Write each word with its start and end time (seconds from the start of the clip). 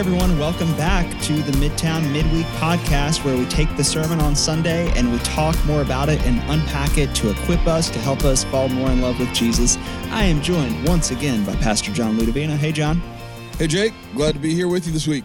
everyone, 0.00 0.38
welcome 0.38 0.74
back 0.78 1.04
to 1.20 1.34
the 1.42 1.52
Midtown 1.58 2.10
Midweek 2.10 2.46
podcast 2.56 3.22
where 3.22 3.36
we 3.36 3.44
take 3.50 3.68
the 3.76 3.84
sermon 3.84 4.18
on 4.18 4.34
Sunday 4.34 4.90
and 4.96 5.12
we 5.12 5.18
talk 5.18 5.54
more 5.66 5.82
about 5.82 6.08
it 6.08 6.18
and 6.22 6.38
unpack 6.50 6.96
it 6.96 7.14
to 7.16 7.28
equip 7.28 7.66
us 7.66 7.90
to 7.90 7.98
help 7.98 8.24
us 8.24 8.42
fall 8.44 8.70
more 8.70 8.90
in 8.90 9.02
love 9.02 9.20
with 9.20 9.30
Jesus. 9.34 9.76
I 10.10 10.24
am 10.24 10.40
joined 10.40 10.88
once 10.88 11.10
again 11.10 11.44
by 11.44 11.54
Pastor 11.56 11.92
John 11.92 12.16
Ludovina. 12.16 12.56
Hey, 12.56 12.72
John. 12.72 13.02
Hey, 13.58 13.66
Jake. 13.66 13.92
Glad 14.14 14.32
to 14.32 14.38
be 14.38 14.54
here 14.54 14.68
with 14.68 14.86
you 14.86 14.92
this 14.94 15.06
week. 15.06 15.22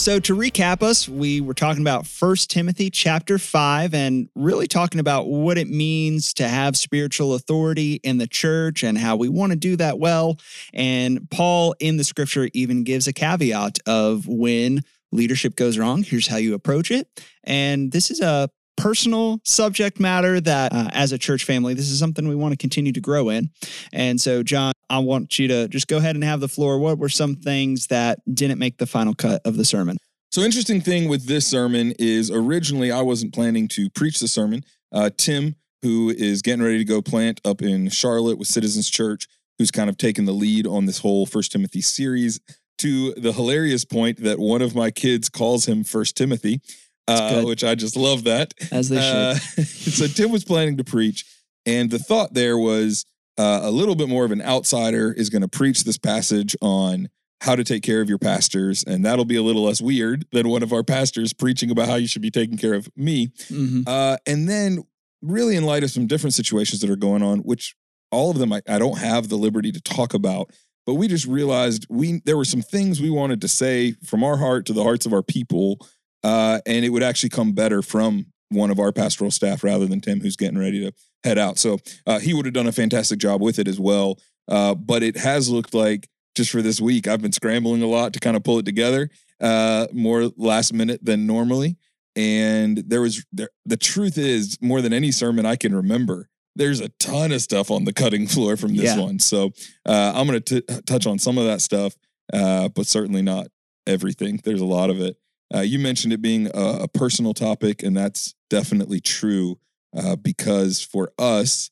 So 0.00 0.18
to 0.18 0.34
recap 0.34 0.82
us, 0.82 1.06
we 1.06 1.42
were 1.42 1.52
talking 1.52 1.82
about 1.82 2.06
First 2.06 2.50
Timothy 2.50 2.88
chapter 2.88 3.38
5 3.38 3.92
and 3.92 4.30
really 4.34 4.66
talking 4.66 4.98
about 4.98 5.28
what 5.28 5.58
it 5.58 5.68
means 5.68 6.32
to 6.34 6.48
have 6.48 6.78
spiritual 6.78 7.34
authority 7.34 8.00
in 8.02 8.16
the 8.16 8.26
church 8.26 8.82
and 8.82 8.96
how 8.96 9.16
we 9.16 9.28
want 9.28 9.52
to 9.52 9.58
do 9.58 9.76
that 9.76 9.98
well. 9.98 10.38
And 10.72 11.30
Paul 11.30 11.74
in 11.80 11.98
the 11.98 12.04
scripture 12.04 12.48
even 12.54 12.82
gives 12.82 13.08
a 13.08 13.12
caveat 13.12 13.78
of 13.84 14.26
when 14.26 14.84
leadership 15.12 15.54
goes 15.54 15.76
wrong, 15.76 16.02
here's 16.02 16.28
how 16.28 16.38
you 16.38 16.54
approach 16.54 16.90
it. 16.90 17.06
And 17.44 17.92
this 17.92 18.10
is 18.10 18.22
a 18.22 18.48
personal 18.80 19.40
subject 19.44 20.00
matter 20.00 20.40
that, 20.40 20.72
uh, 20.72 20.88
as 20.92 21.12
a 21.12 21.18
church 21.18 21.44
family, 21.44 21.74
this 21.74 21.90
is 21.90 21.98
something 21.98 22.26
we 22.26 22.34
want 22.34 22.52
to 22.52 22.56
continue 22.56 22.92
to 22.92 23.00
grow 23.00 23.28
in. 23.28 23.50
And 23.92 24.20
so, 24.20 24.42
John, 24.42 24.72
I 24.88 24.98
want 25.00 25.38
you 25.38 25.48
to 25.48 25.68
just 25.68 25.86
go 25.86 25.98
ahead 25.98 26.14
and 26.14 26.24
have 26.24 26.40
the 26.40 26.48
floor. 26.48 26.78
What 26.78 26.98
were 26.98 27.10
some 27.10 27.36
things 27.36 27.88
that 27.88 28.18
didn't 28.32 28.58
make 28.58 28.78
the 28.78 28.86
final 28.86 29.14
cut 29.14 29.42
of 29.44 29.56
the 29.56 29.64
sermon? 29.64 29.98
So, 30.32 30.42
interesting 30.42 30.80
thing 30.80 31.08
with 31.08 31.26
this 31.26 31.46
sermon 31.46 31.92
is 31.98 32.30
originally 32.30 32.90
I 32.90 33.02
wasn't 33.02 33.34
planning 33.34 33.68
to 33.68 33.90
preach 33.90 34.18
the 34.18 34.28
sermon. 34.28 34.64
Uh, 34.92 35.10
Tim, 35.16 35.56
who 35.82 36.10
is 36.10 36.40
getting 36.40 36.62
ready 36.62 36.78
to 36.78 36.84
go 36.84 37.02
plant 37.02 37.40
up 37.44 37.62
in 37.62 37.88
Charlotte 37.90 38.38
with 38.38 38.48
Citizens 38.48 38.88
Church, 38.88 39.26
who's 39.58 39.70
kind 39.70 39.90
of 39.90 39.98
taken 39.98 40.24
the 40.24 40.32
lead 40.32 40.66
on 40.66 40.86
this 40.86 40.98
whole 40.98 41.26
First 41.26 41.52
Timothy 41.52 41.82
series, 41.82 42.40
to 42.78 43.12
the 43.12 43.32
hilarious 43.32 43.84
point 43.84 44.22
that 44.22 44.38
one 44.38 44.62
of 44.62 44.74
my 44.74 44.90
kids 44.90 45.28
calls 45.28 45.66
him 45.66 45.84
First 45.84 46.16
Timothy 46.16 46.62
uh, 47.10 47.42
which 47.42 47.64
I 47.64 47.74
just 47.74 47.96
love 47.96 48.24
that. 48.24 48.54
As 48.70 48.88
they 48.88 48.98
uh, 48.98 49.34
should. 49.34 49.66
so 49.66 50.06
Tim 50.06 50.30
was 50.30 50.44
planning 50.44 50.76
to 50.78 50.84
preach, 50.84 51.24
and 51.66 51.90
the 51.90 51.98
thought 51.98 52.34
there 52.34 52.58
was 52.58 53.04
uh, 53.38 53.60
a 53.62 53.70
little 53.70 53.94
bit 53.94 54.08
more 54.08 54.24
of 54.24 54.32
an 54.32 54.42
outsider 54.42 55.12
is 55.12 55.30
going 55.30 55.42
to 55.42 55.48
preach 55.48 55.84
this 55.84 55.98
passage 55.98 56.56
on 56.60 57.08
how 57.42 57.56
to 57.56 57.64
take 57.64 57.82
care 57.82 58.00
of 58.00 58.08
your 58.08 58.18
pastors, 58.18 58.84
and 58.84 59.04
that'll 59.04 59.24
be 59.24 59.36
a 59.36 59.42
little 59.42 59.64
less 59.64 59.80
weird 59.80 60.26
than 60.32 60.48
one 60.48 60.62
of 60.62 60.72
our 60.72 60.82
pastors 60.82 61.32
preaching 61.32 61.70
about 61.70 61.88
how 61.88 61.94
you 61.94 62.06
should 62.06 62.22
be 62.22 62.30
taking 62.30 62.58
care 62.58 62.74
of 62.74 62.88
me. 62.96 63.28
Mm-hmm. 63.48 63.82
Uh, 63.86 64.18
and 64.26 64.48
then, 64.48 64.84
really, 65.22 65.56
in 65.56 65.64
light 65.64 65.82
of 65.82 65.90
some 65.90 66.06
different 66.06 66.34
situations 66.34 66.80
that 66.82 66.90
are 66.90 66.96
going 66.96 67.22
on, 67.22 67.38
which 67.40 67.74
all 68.10 68.30
of 68.30 68.38
them 68.38 68.52
I, 68.52 68.60
I 68.68 68.78
don't 68.78 68.98
have 68.98 69.28
the 69.28 69.36
liberty 69.36 69.72
to 69.72 69.80
talk 69.80 70.14
about 70.14 70.50
but 70.86 70.94
we 70.94 71.06
just 71.06 71.26
realized 71.26 71.86
we 71.88 72.20
there 72.24 72.36
were 72.36 72.44
some 72.44 72.62
things 72.62 73.00
we 73.00 73.10
wanted 73.10 73.40
to 73.42 73.48
say 73.48 73.92
from 74.04 74.24
our 74.24 74.36
heart 74.36 74.66
to 74.66 74.72
the 74.72 74.82
hearts 74.82 75.06
of 75.06 75.12
our 75.12 75.22
people 75.22 75.78
uh, 76.22 76.60
and 76.66 76.84
it 76.84 76.90
would 76.90 77.02
actually 77.02 77.30
come 77.30 77.52
better 77.52 77.82
from 77.82 78.26
one 78.50 78.70
of 78.70 78.78
our 78.78 78.92
pastoral 78.92 79.30
staff 79.30 79.62
rather 79.62 79.86
than 79.86 80.00
Tim, 80.00 80.20
who's 80.20 80.36
getting 80.36 80.58
ready 80.58 80.80
to 80.80 80.92
head 81.24 81.38
out. 81.38 81.58
So 81.58 81.78
uh, 82.06 82.18
he 82.18 82.34
would 82.34 82.46
have 82.46 82.54
done 82.54 82.66
a 82.66 82.72
fantastic 82.72 83.18
job 83.18 83.40
with 83.40 83.58
it 83.58 83.68
as 83.68 83.78
well. 83.78 84.18
Uh, 84.48 84.74
but 84.74 85.02
it 85.02 85.16
has 85.16 85.48
looked 85.48 85.74
like 85.74 86.08
just 86.34 86.50
for 86.50 86.62
this 86.62 86.80
week, 86.80 87.06
I've 87.06 87.22
been 87.22 87.32
scrambling 87.32 87.82
a 87.82 87.86
lot 87.86 88.12
to 88.14 88.20
kind 88.20 88.36
of 88.36 88.44
pull 88.44 88.58
it 88.58 88.64
together 88.64 89.10
uh, 89.40 89.86
more 89.92 90.30
last 90.36 90.72
minute 90.72 91.04
than 91.04 91.26
normally. 91.26 91.76
And 92.16 92.78
there 92.78 93.00
was 93.00 93.24
there, 93.32 93.50
the 93.64 93.76
truth 93.76 94.18
is 94.18 94.58
more 94.60 94.80
than 94.80 94.92
any 94.92 95.12
sermon 95.12 95.46
I 95.46 95.56
can 95.56 95.74
remember. 95.74 96.28
There's 96.56 96.80
a 96.80 96.88
ton 96.98 97.30
of 97.32 97.40
stuff 97.40 97.70
on 97.70 97.84
the 97.84 97.92
cutting 97.92 98.26
floor 98.28 98.56
from 98.56 98.74
this 98.74 98.96
yeah. 98.96 99.00
one. 99.00 99.18
So 99.18 99.50
uh, 99.86 100.12
I'm 100.14 100.26
going 100.26 100.42
to 100.42 100.60
touch 100.82 101.06
on 101.06 101.18
some 101.18 101.38
of 101.38 101.44
that 101.44 101.60
stuff, 101.60 101.94
uh, 102.32 102.68
but 102.68 102.86
certainly 102.86 103.22
not 103.22 103.46
everything. 103.86 104.40
There's 104.42 104.60
a 104.60 104.66
lot 104.66 104.90
of 104.90 105.00
it. 105.00 105.16
Uh, 105.54 105.60
you 105.60 105.78
mentioned 105.78 106.12
it 106.12 106.22
being 106.22 106.46
a, 106.54 106.82
a, 106.82 106.88
personal 106.88 107.34
topic, 107.34 107.82
and 107.82 107.96
that's 107.96 108.34
definitely 108.48 109.00
true 109.00 109.58
uh, 109.96 110.14
because 110.14 110.80
for 110.80 111.12
us, 111.18 111.70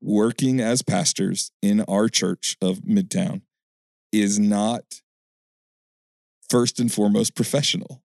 working 0.00 0.60
as 0.60 0.82
pastors 0.82 1.52
in 1.62 1.80
our 1.82 2.08
church 2.08 2.56
of 2.60 2.80
Midtown 2.80 3.42
is 4.12 4.38
not 4.38 5.00
first 6.50 6.78
and 6.78 6.92
foremost 6.92 7.34
professional. 7.34 8.02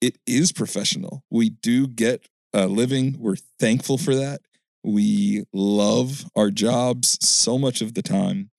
It 0.00 0.18
is 0.26 0.52
professional. 0.52 1.24
We 1.30 1.50
do 1.50 1.86
get 1.86 2.28
a 2.52 2.66
living. 2.66 3.16
We're 3.18 3.36
thankful 3.58 3.98
for 3.98 4.14
that. 4.14 4.40
We 4.84 5.44
love 5.52 6.24
our 6.34 6.50
jobs 6.50 7.18
so 7.20 7.58
much 7.58 7.80
of 7.80 7.94
the 7.94 8.02
time. 8.02 8.50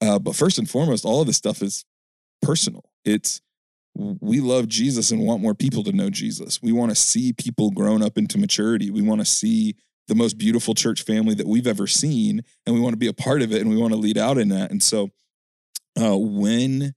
Uh, 0.00 0.18
but 0.18 0.36
first 0.36 0.58
and 0.58 0.68
foremost, 0.68 1.04
all 1.04 1.20
of 1.20 1.26
this 1.26 1.36
stuff 1.36 1.62
is 1.62 1.84
personal. 2.40 2.84
It's 3.04 3.40
we 3.96 4.40
love 4.40 4.68
Jesus 4.68 5.10
and 5.10 5.22
want 5.22 5.40
more 5.40 5.54
people 5.54 5.82
to 5.84 5.92
know 5.92 6.10
Jesus. 6.10 6.60
We 6.62 6.72
want 6.72 6.90
to 6.90 6.96
see 6.96 7.32
people 7.32 7.70
grown 7.70 8.02
up 8.02 8.18
into 8.18 8.38
maturity. 8.38 8.90
We 8.90 9.02
want 9.02 9.22
to 9.22 9.24
see 9.24 9.76
the 10.06 10.14
most 10.14 10.36
beautiful 10.38 10.74
church 10.74 11.02
family 11.02 11.34
that 11.34 11.46
we've 11.46 11.66
ever 11.66 11.86
seen, 11.86 12.42
and 12.64 12.74
we 12.74 12.80
want 12.80 12.92
to 12.92 12.98
be 12.98 13.08
a 13.08 13.14
part 13.14 13.42
of 13.42 13.52
it 13.52 13.60
and 13.60 13.70
we 13.70 13.76
want 13.76 13.92
to 13.92 13.98
lead 13.98 14.18
out 14.18 14.38
in 14.38 14.50
that. 14.50 14.70
And 14.70 14.82
so, 14.82 15.10
uh, 16.00 16.16
when 16.16 16.94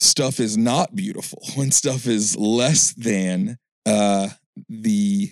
stuff 0.00 0.40
is 0.40 0.56
not 0.56 0.96
beautiful, 0.96 1.42
when 1.54 1.70
stuff 1.70 2.06
is 2.06 2.36
less 2.36 2.92
than 2.92 3.58
uh, 3.86 4.28
the 4.68 5.30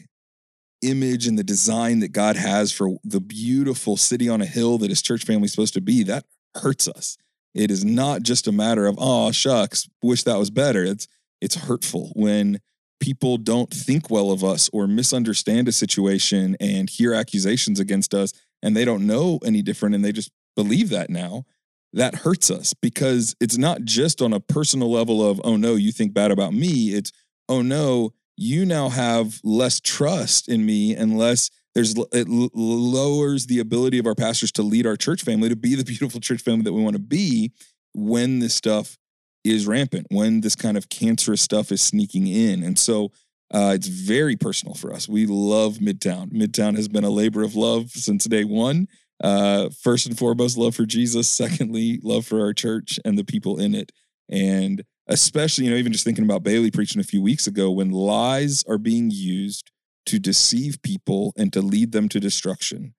image 0.83 1.27
and 1.27 1.39
the 1.39 1.45
design 1.45 1.99
that 2.01 2.13
God 2.13 2.37
has 2.37 2.71
for 2.71 2.97
the 3.03 3.21
beautiful 3.21 3.97
city 3.97 4.29
on 4.29 4.41
a 4.41 4.47
hill 4.47 4.79
that 4.79 4.91
his 4.91 5.03
church 5.03 5.25
family 5.25 5.47
is 5.47 5.53
supposed 5.53 5.75
to 5.75 5.81
be, 5.81 6.05
that 6.05 6.25
hurts 6.55 6.87
us. 6.87 7.19
It 7.57 7.71
is 7.71 7.85
not 7.85 8.23
just 8.23 8.47
a 8.47 8.53
matter 8.53 8.87
of, 8.87 8.97
oh, 8.99 9.33
shucks, 9.33 9.89
wish 10.03 10.23
that 10.25 10.39
was 10.39 10.51
better. 10.51 10.85
It's 10.85 11.09
it's 11.41 11.55
hurtful 11.55 12.13
when 12.15 12.61
people 13.01 13.37
don't 13.37 13.71
think 13.71 14.11
well 14.11 14.31
of 14.31 14.43
us 14.43 14.71
or 14.73 14.87
misunderstand 14.87 15.69
a 15.69 15.73
situation 15.73 16.57
and 16.61 16.89
hear 16.89 17.13
accusations 17.13 17.79
against 17.79 18.15
us 18.15 18.33
and 18.63 18.77
they 18.77 18.85
don't 18.85 19.07
know 19.07 19.39
any 19.45 19.63
different 19.63 19.95
and 19.95 20.05
they 20.05 20.13
just 20.13 20.31
believe 20.55 20.91
that 20.91 21.11
now. 21.11 21.45
That 21.93 22.15
hurts 22.17 22.51
us 22.51 22.75
because 22.75 23.35
it's 23.41 23.57
not 23.57 23.83
just 23.83 24.21
on 24.21 24.33
a 24.33 24.41
personal 24.41 24.91
level 24.91 25.29
of, 25.29 25.41
oh 25.45 25.57
no, 25.57 25.75
you 25.77 25.93
think 25.93 26.13
bad 26.13 26.31
about 26.31 26.53
me. 26.53 26.91
It's, 26.95 27.13
oh 27.49 27.63
no, 27.63 28.13
you 28.37 28.67
now 28.67 28.89
have 28.89 29.41
less 29.45 29.81
trust 29.81 30.49
in 30.49 30.67
me 30.67 30.95
and 30.95 31.17
less 31.17 31.51
there's 31.77 31.95
it 32.13 32.27
lowers 32.27 33.47
the 33.47 33.59
ability 33.59 33.99
of 33.99 34.07
our 34.07 34.15
pastors 34.15 34.51
to 34.53 34.63
lead 34.63 34.87
our 34.87 34.97
church 34.97 35.23
family 35.23 35.51
to 35.51 35.57
be 35.57 35.75
the 35.75 35.85
beautiful 35.93 36.21
church 36.21 36.41
family 36.41 36.63
that 36.63 36.73
we 36.73 36.83
want 36.83 36.97
to 36.97 37.03
be 37.03 37.53
when 37.93 38.39
this 38.39 38.55
stuff 38.55 38.97
is 39.45 39.67
rampant 39.67 40.07
when 40.11 40.41
this 40.41 40.57
kind 40.57 40.77
of 40.79 40.89
cancerous 40.89 41.43
stuff 41.43 41.71
is 41.71 41.83
sneaking 41.83 42.27
in. 42.27 42.63
And 42.63 42.79
so 42.79 43.13
uh, 43.53 43.73
it's 43.75 43.89
very 43.89 44.37
personal 44.37 44.75
for 44.75 44.93
us. 44.93 45.07
We 45.07 45.27
love 45.27 45.75
midtown. 45.75 46.33
Midtown 46.33 46.77
has 46.77 46.89
been 46.89 47.05
a 47.05 47.11
labor 47.11 47.43
of 47.43 47.55
love 47.55 47.91
since 47.91 48.25
day 48.25 48.45
one. 48.45 48.89
Uh, 49.23 49.69
first 49.83 50.07
and 50.07 50.19
foremost 50.19 50.57
love 50.57 50.75
for 50.75 50.87
jesus. 50.87 51.29
Secondly 51.29 52.01
love 52.03 52.27
for 52.27 52.41
our 52.41 52.55
church 52.55 52.99
and 53.05 53.19
the 53.19 53.25
people 53.25 53.61
in 53.61 53.75
it. 53.75 53.93
And 54.31 54.83
especially 55.09 55.67
you 55.67 55.71
know 55.71 55.77
even 55.77 55.93
just 55.93 56.05
thinking 56.05 56.25
about 56.25 56.43
bailey 56.43 56.71
preaching 56.71 57.01
a 57.01 57.05
few 57.05 57.23
weeks 57.23 57.47
ago 57.47 57.71
when 57.71 57.93
lies 57.93 58.65
are 58.67 58.79
being 58.79 59.11
used 59.11 59.71
to 60.07 60.19
deceive 60.19 60.83
people 60.83 61.33
and 61.37 61.53
to 61.53 61.61
lead 61.61 61.93
them 61.93 62.09
to 62.09 62.21
destruction, 62.21 62.95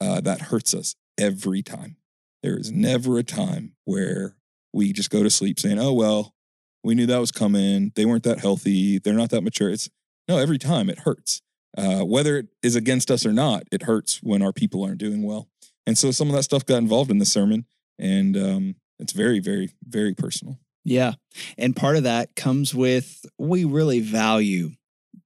uh, 0.00 0.20
that 0.20 0.42
hurts 0.42 0.74
us 0.74 0.94
every 1.18 1.62
time. 1.62 1.96
There 2.42 2.56
is 2.58 2.72
never 2.72 3.18
a 3.18 3.22
time 3.22 3.74
where 3.84 4.36
we 4.72 4.92
just 4.92 5.10
go 5.10 5.22
to 5.22 5.30
sleep 5.30 5.60
saying, 5.60 5.78
oh, 5.78 5.92
well, 5.92 6.34
we 6.82 6.94
knew 6.94 7.06
that 7.06 7.18
was 7.18 7.30
coming. 7.30 7.92
They 7.94 8.04
weren't 8.04 8.24
that 8.24 8.40
healthy. 8.40 8.98
They're 8.98 9.14
not 9.14 9.30
that 9.30 9.42
mature. 9.42 9.70
It's 9.70 9.88
no, 10.28 10.38
every 10.38 10.58
time 10.58 10.88
it 10.88 11.00
hurts. 11.00 11.42
Uh, 11.76 12.00
whether 12.00 12.36
it 12.36 12.48
is 12.62 12.76
against 12.76 13.10
us 13.10 13.24
or 13.24 13.32
not, 13.32 13.64
it 13.72 13.82
hurts 13.82 14.22
when 14.22 14.42
our 14.42 14.52
people 14.52 14.84
aren't 14.84 14.98
doing 14.98 15.22
well. 15.22 15.48
And 15.86 15.96
so 15.96 16.10
some 16.10 16.28
of 16.28 16.34
that 16.34 16.42
stuff 16.42 16.66
got 16.66 16.78
involved 16.78 17.10
in 17.10 17.18
the 17.18 17.24
sermon. 17.24 17.66
And 17.98 18.36
um, 18.36 18.74
it's 18.98 19.12
very, 19.12 19.40
very, 19.40 19.70
very 19.86 20.14
personal. 20.14 20.58
Yeah. 20.84 21.14
And 21.56 21.76
part 21.76 21.96
of 21.96 22.02
that 22.02 22.34
comes 22.34 22.74
with 22.74 23.24
we 23.38 23.64
really 23.64 24.00
value 24.00 24.72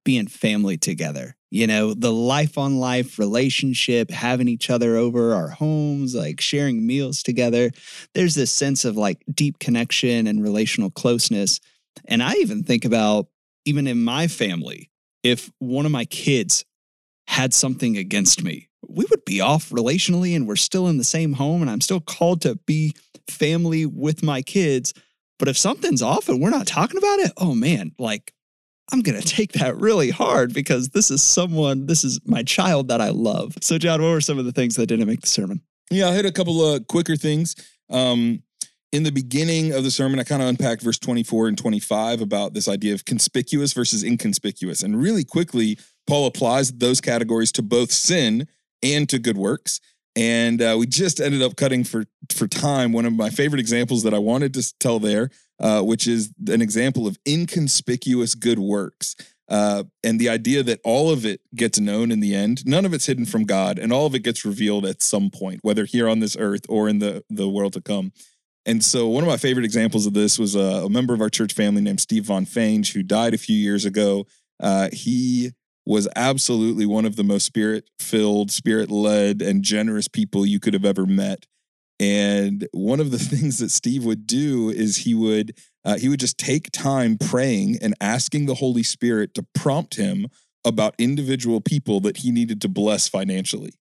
being 0.06 0.28
family 0.28 0.78
together. 0.78 1.36
You 1.50 1.66
know, 1.66 1.92
the 1.92 2.12
life 2.12 2.56
on 2.56 2.78
life 2.78 3.18
relationship, 3.18 4.10
having 4.10 4.46
each 4.46 4.70
other 4.70 4.96
over 4.96 5.34
our 5.34 5.48
homes, 5.48 6.14
like 6.14 6.40
sharing 6.40 6.86
meals 6.86 7.24
together. 7.24 7.72
There's 8.14 8.36
this 8.36 8.52
sense 8.52 8.84
of 8.84 8.96
like 8.96 9.24
deep 9.34 9.58
connection 9.58 10.28
and 10.28 10.42
relational 10.42 10.90
closeness. 10.90 11.58
And 12.04 12.22
I 12.22 12.34
even 12.34 12.62
think 12.62 12.84
about, 12.84 13.26
even 13.64 13.88
in 13.88 14.04
my 14.04 14.28
family, 14.28 14.90
if 15.24 15.50
one 15.58 15.86
of 15.86 15.92
my 15.92 16.04
kids 16.04 16.64
had 17.26 17.52
something 17.52 17.96
against 17.96 18.44
me, 18.44 18.68
we 18.88 19.06
would 19.10 19.24
be 19.24 19.40
off 19.40 19.70
relationally 19.70 20.36
and 20.36 20.46
we're 20.46 20.54
still 20.54 20.86
in 20.86 20.98
the 20.98 21.04
same 21.04 21.32
home 21.32 21.62
and 21.62 21.70
I'm 21.70 21.80
still 21.80 22.00
called 22.00 22.42
to 22.42 22.54
be 22.66 22.94
family 23.28 23.86
with 23.86 24.22
my 24.22 24.40
kids. 24.40 24.94
But 25.40 25.48
if 25.48 25.58
something's 25.58 26.00
off 26.00 26.28
and 26.28 26.40
we're 26.40 26.50
not 26.50 26.68
talking 26.68 26.96
about 26.96 27.18
it, 27.18 27.32
oh 27.36 27.54
man, 27.54 27.90
like 27.98 28.32
I'm 28.92 29.00
going 29.00 29.20
to 29.20 29.26
take 29.26 29.52
that 29.52 29.76
really 29.76 30.10
hard 30.10 30.54
because 30.54 30.90
this 30.90 31.10
is 31.10 31.22
someone, 31.22 31.86
this 31.86 32.04
is 32.04 32.20
my 32.24 32.42
child 32.42 32.88
that 32.88 33.00
I 33.00 33.08
love. 33.08 33.56
So, 33.60 33.78
John, 33.78 34.00
what 34.00 34.10
were 34.10 34.20
some 34.20 34.38
of 34.38 34.44
the 34.44 34.52
things 34.52 34.76
that 34.76 34.86
didn't 34.86 35.06
make 35.06 35.22
the 35.22 35.26
sermon? 35.26 35.60
Yeah, 35.90 36.08
I 36.08 36.12
hit 36.12 36.26
a 36.26 36.32
couple 36.32 36.64
of 36.64 36.86
quicker 36.86 37.16
things. 37.16 37.56
Um, 37.90 38.42
in 38.92 39.02
the 39.02 39.12
beginning 39.12 39.72
of 39.72 39.84
the 39.84 39.90
sermon, 39.90 40.18
I 40.18 40.24
kind 40.24 40.42
of 40.42 40.48
unpacked 40.48 40.82
verse 40.82 40.98
24 40.98 41.48
and 41.48 41.58
25 41.58 42.20
about 42.20 42.54
this 42.54 42.68
idea 42.68 42.94
of 42.94 43.04
conspicuous 43.04 43.72
versus 43.72 44.02
inconspicuous. 44.02 44.82
And 44.82 45.00
really 45.00 45.24
quickly, 45.24 45.78
Paul 46.06 46.26
applies 46.26 46.72
those 46.72 47.00
categories 47.00 47.52
to 47.52 47.62
both 47.62 47.90
sin 47.90 48.46
and 48.82 49.08
to 49.08 49.18
good 49.18 49.36
works. 49.36 49.80
And 50.14 50.62
uh, 50.62 50.76
we 50.78 50.86
just 50.86 51.20
ended 51.20 51.42
up 51.42 51.56
cutting 51.56 51.84
for 51.84 52.04
for 52.30 52.48
time. 52.48 52.92
One 52.92 53.04
of 53.04 53.12
my 53.12 53.28
favorite 53.28 53.60
examples 53.60 54.02
that 54.04 54.14
I 54.14 54.18
wanted 54.18 54.54
to 54.54 54.78
tell 54.78 54.98
there, 54.98 55.30
uh, 55.60 55.82
which 55.82 56.06
is 56.06 56.32
an 56.48 56.60
example 56.60 57.06
of 57.06 57.18
inconspicuous 57.26 58.34
good 58.34 58.58
works. 58.58 59.16
Uh, 59.48 59.84
and 60.02 60.20
the 60.20 60.28
idea 60.28 60.62
that 60.62 60.80
all 60.82 61.10
of 61.10 61.24
it 61.24 61.40
gets 61.54 61.78
known 61.78 62.10
in 62.10 62.20
the 62.20 62.34
end, 62.34 62.66
none 62.66 62.84
of 62.84 62.92
it's 62.92 63.06
hidden 63.06 63.24
from 63.24 63.44
God, 63.44 63.78
and 63.78 63.92
all 63.92 64.06
of 64.06 64.14
it 64.14 64.20
gets 64.24 64.44
revealed 64.44 64.84
at 64.84 65.02
some 65.02 65.30
point, 65.30 65.60
whether 65.62 65.84
here 65.84 66.08
on 66.08 66.18
this 66.18 66.36
earth 66.38 66.62
or 66.68 66.88
in 66.88 66.98
the, 66.98 67.24
the 67.30 67.48
world 67.48 67.72
to 67.74 67.80
come. 67.80 68.12
And 68.64 68.82
so, 68.82 69.06
one 69.06 69.22
of 69.22 69.28
my 69.28 69.36
favorite 69.36 69.64
examples 69.64 70.06
of 70.06 70.14
this 70.14 70.40
was 70.40 70.56
a, 70.56 70.84
a 70.84 70.90
member 70.90 71.14
of 71.14 71.20
our 71.20 71.30
church 71.30 71.52
family 71.52 71.80
named 71.80 72.00
Steve 72.00 72.24
Von 72.24 72.44
Fange, 72.44 72.92
who 72.92 73.04
died 73.04 73.32
a 73.32 73.38
few 73.38 73.56
years 73.56 73.84
ago. 73.84 74.26
Uh, 74.58 74.88
he 74.92 75.52
was 75.86 76.08
absolutely 76.16 76.84
one 76.84 77.04
of 77.04 77.14
the 77.14 77.22
most 77.22 77.44
spirit 77.44 77.88
filled, 78.00 78.50
spirit 78.50 78.90
led, 78.90 79.40
and 79.40 79.62
generous 79.62 80.08
people 80.08 80.44
you 80.44 80.58
could 80.58 80.74
have 80.74 80.84
ever 80.84 81.06
met. 81.06 81.46
And 81.98 82.66
one 82.72 83.00
of 83.00 83.10
the 83.10 83.18
things 83.18 83.58
that 83.58 83.70
Steve 83.70 84.04
would 84.04 84.26
do 84.26 84.70
is 84.70 84.98
he 84.98 85.14
would 85.14 85.56
uh, 85.84 85.98
he 85.98 86.08
would 86.08 86.20
just 86.20 86.36
take 86.36 86.70
time 86.72 87.16
praying 87.16 87.78
and 87.80 87.94
asking 88.00 88.46
the 88.46 88.54
Holy 88.54 88.82
Spirit 88.82 89.34
to 89.34 89.46
prompt 89.54 89.94
him 89.94 90.26
about 90.64 90.96
individual 90.98 91.60
people 91.60 92.00
that 92.00 92.18
he 92.18 92.32
needed 92.32 92.60
to 92.60 92.68
bless 92.68 93.08
financially. 93.08 93.72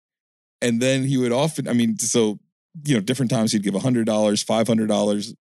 And 0.62 0.80
then 0.80 1.06
he 1.06 1.18
would 1.18 1.32
often, 1.32 1.68
I 1.68 1.74
mean, 1.74 1.98
so 1.98 2.40
you 2.84 2.96
know, 2.96 3.02
different 3.02 3.32
times 3.32 3.52
he'd 3.52 3.64
give 3.64 3.74
$100, 3.74 4.06
$500. 4.06 5.36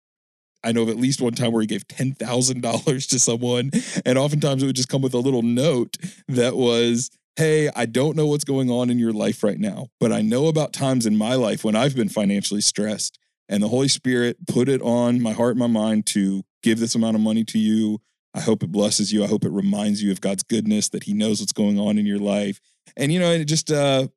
I 0.63 0.73
know 0.73 0.83
of 0.83 0.89
at 0.91 0.97
least 0.97 1.23
one 1.23 1.33
time 1.33 1.53
where 1.53 1.63
he 1.63 1.67
gave 1.67 1.87
$10,000 1.89 3.09
to 3.09 3.19
someone. 3.19 3.71
And 4.05 4.19
oftentimes 4.19 4.63
it 4.63 4.67
would 4.67 4.77
just 4.77 4.89
come 4.89 5.03
with 5.03 5.15
a 5.15 5.19
little 5.19 5.43
note 5.43 5.97
that 6.29 6.57
was, 6.57 7.11
Hey, 7.41 7.71
I 7.75 7.87
don't 7.87 8.17
know 8.17 8.27
what's 8.27 8.45
going 8.45 8.71
on 8.71 8.91
in 8.91 8.99
your 8.99 9.15
life 9.15 9.43
right 9.43 9.59
now, 9.59 9.87
but 9.99 10.13
I 10.13 10.21
know 10.21 10.49
about 10.49 10.75
times 10.75 11.07
in 11.07 11.17
my 11.17 11.37
life 11.37 11.65
when 11.65 11.75
I've 11.75 11.97
been 11.97 12.11
financially 12.11 12.61
stressed. 12.61 13.19
And 13.49 13.63
the 13.63 13.69
Holy 13.69 13.89
Spirit 13.89 14.37
put 14.47 14.69
it 14.69 14.83
on 14.83 15.23
my 15.23 15.33
heart 15.33 15.53
and 15.53 15.59
my 15.59 15.67
mind 15.67 16.05
to 16.09 16.43
give 16.63 16.79
this 16.79 16.95
amount 16.95 17.17
of 17.17 17.23
money 17.23 17.43
to 17.45 17.59
you. 17.59 17.99
I 18.35 18.41
hope 18.41 18.63
it 18.63 18.71
blesses 18.71 19.11
you. 19.11 19.25
I 19.25 19.27
hope 19.27 19.47
it 19.47 19.53
reminds 19.53 20.03
you 20.03 20.13
of 20.13 20.21
God's 20.21 20.43
goodness, 20.43 20.91
that 20.91 21.05
He 21.05 21.15
knows 21.15 21.41
what's 21.41 21.55
going 21.55 21.79
on 21.79 21.97
in 21.97 22.05
your 22.05 22.19
life. 22.19 22.61
And, 22.95 23.11
you 23.11 23.19
know, 23.19 23.31
it 23.33 23.47
just, 23.47 23.73
uh, 23.73 24.09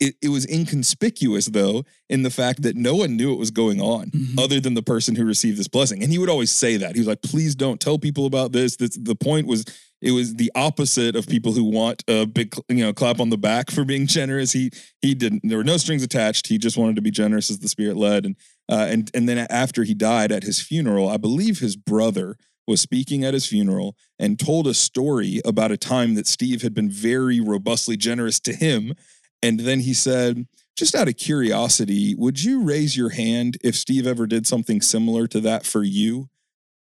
it, 0.00 0.14
it 0.22 0.28
was 0.28 0.46
inconspicuous 0.46 1.46
though 1.46 1.84
in 2.08 2.22
the 2.22 2.30
fact 2.30 2.62
that 2.62 2.76
no 2.76 2.94
one 2.94 3.16
knew 3.16 3.30
what 3.30 3.38
was 3.38 3.50
going 3.50 3.80
on 3.80 4.06
mm-hmm. 4.06 4.38
other 4.38 4.60
than 4.60 4.74
the 4.74 4.82
person 4.82 5.14
who 5.14 5.24
received 5.24 5.58
this 5.58 5.68
blessing 5.68 6.02
and 6.02 6.12
he 6.12 6.18
would 6.18 6.28
always 6.28 6.50
say 6.50 6.76
that 6.76 6.94
he 6.94 7.00
was 7.00 7.08
like 7.08 7.22
please 7.22 7.54
don't 7.54 7.80
tell 7.80 7.98
people 7.98 8.26
about 8.26 8.52
this 8.52 8.76
this 8.76 8.96
the 9.00 9.14
point 9.14 9.46
was 9.46 9.64
it 10.06 10.12
was 10.12 10.36
the 10.36 10.52
opposite 10.54 11.16
of 11.16 11.26
people 11.26 11.52
who 11.52 11.64
want 11.64 12.04
a 12.06 12.26
big 12.26 12.54
you 12.68 12.84
know 12.84 12.92
clap 12.92 13.18
on 13.18 13.30
the 13.30 13.36
back 13.36 13.72
for 13.72 13.84
being 13.84 14.06
generous. 14.06 14.52
He 14.52 14.70
he 15.02 15.14
didn't 15.14 15.42
there 15.44 15.58
were 15.58 15.64
no 15.64 15.76
strings 15.76 16.04
attached. 16.04 16.46
He 16.46 16.58
just 16.58 16.76
wanted 16.76 16.94
to 16.96 17.02
be 17.02 17.10
generous 17.10 17.50
as 17.50 17.58
the 17.58 17.68
spirit 17.68 17.96
led. 17.96 18.24
And 18.24 18.36
uh, 18.70 18.86
and 18.88 19.10
and 19.14 19.28
then 19.28 19.38
after 19.50 19.82
he 19.82 19.94
died 19.94 20.32
at 20.32 20.42
his 20.42 20.60
funeral 20.60 21.08
i 21.08 21.16
believe 21.16 21.60
his 21.60 21.76
brother 21.76 22.36
was 22.66 22.80
speaking 22.80 23.24
at 23.24 23.34
his 23.34 23.46
funeral 23.46 23.96
and 24.18 24.38
told 24.38 24.66
a 24.66 24.74
story 24.74 25.40
about 25.44 25.70
a 25.70 25.76
time 25.76 26.14
that 26.14 26.26
Steve 26.26 26.62
had 26.62 26.74
been 26.74 26.90
very 26.90 27.40
robustly 27.40 27.96
generous 27.96 28.40
to 28.40 28.52
him. 28.52 28.92
And 29.40 29.60
then 29.60 29.80
he 29.80 29.94
said, 29.94 30.46
just 30.76 30.94
out 30.94 31.08
of 31.08 31.16
curiosity, 31.16 32.14
would 32.16 32.42
you 32.42 32.62
raise 32.62 32.96
your 32.96 33.10
hand 33.10 33.56
if 33.62 33.76
Steve 33.76 34.06
ever 34.06 34.26
did 34.26 34.46
something 34.46 34.80
similar 34.80 35.26
to 35.28 35.40
that 35.40 35.64
for 35.64 35.84
you? 35.84 36.28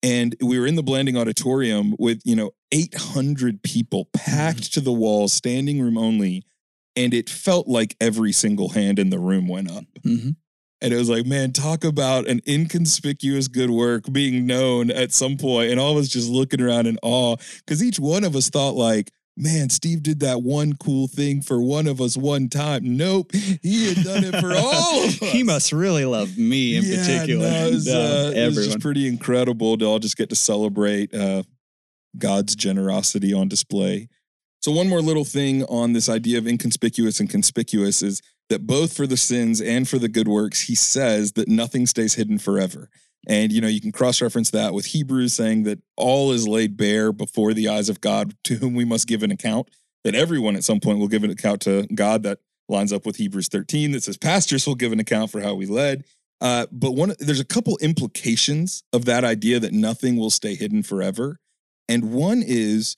And 0.02 0.36
we 0.40 0.58
were 0.58 0.66
in 0.66 0.74
the 0.74 0.82
Blanding 0.82 1.16
Auditorium 1.16 1.94
with, 1.98 2.20
you 2.24 2.36
know, 2.36 2.52
800 2.74 3.62
people 3.62 4.06
packed 4.12 4.58
mm-hmm. 4.58 4.72
to 4.72 4.80
the 4.80 4.92
walls, 4.92 5.32
standing 5.32 5.80
room 5.80 5.96
only. 5.96 6.44
And 6.96 7.14
it 7.14 7.30
felt 7.30 7.66
like 7.66 7.96
every 8.00 8.32
single 8.32 8.70
hand 8.70 8.98
in 8.98 9.10
the 9.10 9.18
room 9.18 9.48
went 9.48 9.70
up. 9.70 9.84
Mm-hmm. 10.04 10.30
And 10.80 10.92
it 10.92 10.96
was 10.96 11.08
like, 11.08 11.24
man, 11.24 11.52
talk 11.52 11.82
about 11.82 12.28
an 12.28 12.40
inconspicuous 12.46 13.48
good 13.48 13.70
work 13.70 14.04
being 14.12 14.46
known 14.46 14.90
at 14.90 15.12
some 15.12 15.36
point. 15.38 15.70
And 15.70 15.80
all 15.80 15.92
of 15.92 15.98
us 15.98 16.08
just 16.08 16.28
looking 16.28 16.60
around 16.60 16.86
in 16.86 16.98
awe 17.02 17.36
because 17.64 17.82
each 17.82 17.98
one 17.98 18.22
of 18.22 18.36
us 18.36 18.50
thought, 18.50 18.74
like, 18.74 19.10
man, 19.36 19.70
Steve 19.70 20.02
did 20.02 20.20
that 20.20 20.42
one 20.42 20.74
cool 20.74 21.08
thing 21.08 21.42
for 21.42 21.60
one 21.60 21.86
of 21.86 22.00
us 22.00 22.16
one 22.16 22.48
time. 22.48 22.96
Nope, 22.96 23.32
he 23.32 23.94
had 23.94 24.04
done 24.04 24.24
it 24.24 24.36
for 24.40 24.52
all 24.56 25.04
of 25.04 25.22
us. 25.22 25.30
he 25.30 25.42
must 25.42 25.72
really 25.72 26.04
love 26.04 26.36
me 26.36 26.76
in 26.76 26.84
yeah, 26.84 26.96
particular. 26.98 27.50
No, 27.50 27.66
it, 27.66 27.74
was, 27.74 27.88
uh, 27.88 28.32
it 28.34 28.46
was 28.46 28.66
just 28.66 28.80
pretty 28.80 29.08
incredible 29.08 29.78
to 29.78 29.84
all 29.84 29.98
just 29.98 30.16
get 30.16 30.28
to 30.30 30.36
celebrate 30.36 31.14
uh, 31.14 31.42
God's 32.18 32.54
generosity 32.56 33.32
on 33.32 33.48
display. 33.48 34.08
So, 34.60 34.72
one 34.72 34.88
more 34.88 35.02
little 35.02 35.24
thing 35.24 35.64
on 35.64 35.92
this 35.92 36.08
idea 36.08 36.38
of 36.38 36.46
inconspicuous 36.46 37.20
and 37.20 37.28
conspicuous 37.28 38.02
is 38.02 38.22
that 38.48 38.66
both 38.66 38.96
for 38.96 39.06
the 39.06 39.16
sins 39.16 39.60
and 39.60 39.88
for 39.88 39.98
the 39.98 40.08
good 40.08 40.28
works, 40.28 40.62
he 40.62 40.74
says 40.74 41.32
that 41.32 41.48
nothing 41.48 41.86
stays 41.86 42.14
hidden 42.14 42.38
forever. 42.38 42.88
And 43.26 43.52
you 43.52 43.60
know, 43.60 43.68
you 43.68 43.80
can 43.80 43.92
cross-reference 43.92 44.50
that 44.50 44.74
with 44.74 44.86
Hebrews 44.86 45.32
saying 45.32 45.64
that 45.64 45.80
all 45.96 46.32
is 46.32 46.46
laid 46.46 46.76
bare 46.76 47.12
before 47.12 47.54
the 47.54 47.68
eyes 47.68 47.88
of 47.88 48.00
God, 48.00 48.34
to 48.44 48.56
whom 48.56 48.74
we 48.74 48.84
must 48.84 49.08
give 49.08 49.22
an 49.22 49.30
account. 49.30 49.68
That 50.04 50.14
everyone 50.14 50.56
at 50.56 50.64
some 50.64 50.80
point 50.80 50.98
will 50.98 51.08
give 51.08 51.24
an 51.24 51.30
account 51.30 51.62
to 51.62 51.86
God. 51.94 52.22
That 52.24 52.40
lines 52.68 52.92
up 52.92 53.06
with 53.06 53.16
Hebrews 53.16 53.48
13 53.48 53.92
that 53.92 54.02
says 54.02 54.16
pastors 54.16 54.66
will 54.66 54.74
give 54.74 54.92
an 54.92 55.00
account 55.00 55.30
for 55.30 55.40
how 55.40 55.54
we 55.54 55.66
led. 55.66 56.04
Uh, 56.40 56.66
but 56.72 56.92
one, 56.92 57.14
there's 57.18 57.40
a 57.40 57.44
couple 57.44 57.78
implications 57.78 58.82
of 58.92 59.04
that 59.06 59.24
idea 59.24 59.60
that 59.60 59.72
nothing 59.72 60.16
will 60.16 60.30
stay 60.30 60.54
hidden 60.54 60.82
forever, 60.82 61.38
and 61.88 62.12
one 62.12 62.42
is 62.44 62.96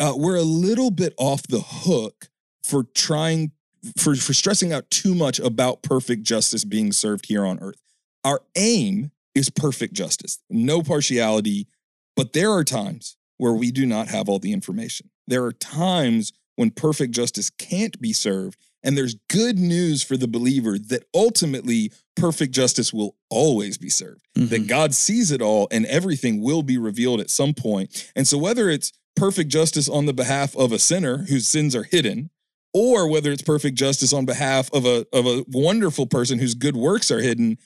uh, 0.00 0.14
we're 0.16 0.36
a 0.36 0.42
little 0.42 0.90
bit 0.90 1.14
off 1.18 1.46
the 1.46 1.60
hook 1.60 2.28
for 2.64 2.84
trying 2.94 3.52
for 3.96 4.14
for 4.14 4.32
stressing 4.32 4.72
out 4.72 4.90
too 4.90 5.14
much 5.14 5.38
about 5.38 5.82
perfect 5.82 6.22
justice 6.22 6.64
being 6.64 6.92
served 6.92 7.26
here 7.26 7.44
on 7.44 7.58
earth. 7.60 7.80
Our 8.24 8.40
aim 8.56 9.10
is 9.34 9.50
perfect 9.50 9.94
justice, 9.94 10.38
no 10.48 10.82
partiality. 10.82 11.68
But 12.16 12.32
there 12.32 12.52
are 12.52 12.64
times 12.64 13.16
where 13.38 13.52
we 13.52 13.70
do 13.70 13.86
not 13.86 14.08
have 14.08 14.28
all 14.28 14.38
the 14.38 14.52
information. 14.52 15.10
There 15.26 15.44
are 15.44 15.52
times 15.52 16.32
when 16.56 16.70
perfect 16.70 17.12
justice 17.12 17.50
can't 17.50 18.00
be 18.00 18.12
served. 18.12 18.58
And 18.84 18.96
there's 18.96 19.16
good 19.28 19.58
news 19.58 20.02
for 20.02 20.16
the 20.16 20.28
believer 20.28 20.78
that 20.78 21.04
ultimately 21.14 21.90
perfect 22.14 22.52
justice 22.52 22.92
will 22.92 23.16
always 23.30 23.78
be 23.78 23.88
served, 23.88 24.26
mm-hmm. 24.36 24.48
that 24.48 24.68
God 24.68 24.94
sees 24.94 25.30
it 25.30 25.42
all 25.42 25.66
and 25.70 25.86
everything 25.86 26.42
will 26.42 26.62
be 26.62 26.78
revealed 26.78 27.20
at 27.20 27.30
some 27.30 27.54
point. 27.54 28.12
And 28.14 28.28
so, 28.28 28.38
whether 28.38 28.68
it's 28.68 28.92
perfect 29.16 29.50
justice 29.50 29.88
on 29.88 30.06
the 30.06 30.12
behalf 30.12 30.56
of 30.56 30.70
a 30.70 30.78
sinner 30.78 31.24
whose 31.28 31.48
sins 31.48 31.74
are 31.74 31.84
hidden, 31.84 32.30
or 32.72 33.08
whether 33.08 33.32
it's 33.32 33.42
perfect 33.42 33.78
justice 33.78 34.12
on 34.12 34.26
behalf 34.26 34.70
of 34.72 34.84
a, 34.84 35.06
of 35.12 35.26
a 35.26 35.44
wonderful 35.48 36.06
person 36.06 36.38
whose 36.38 36.54
good 36.54 36.76
works 36.76 37.10
are 37.10 37.20
hidden, 37.20 37.56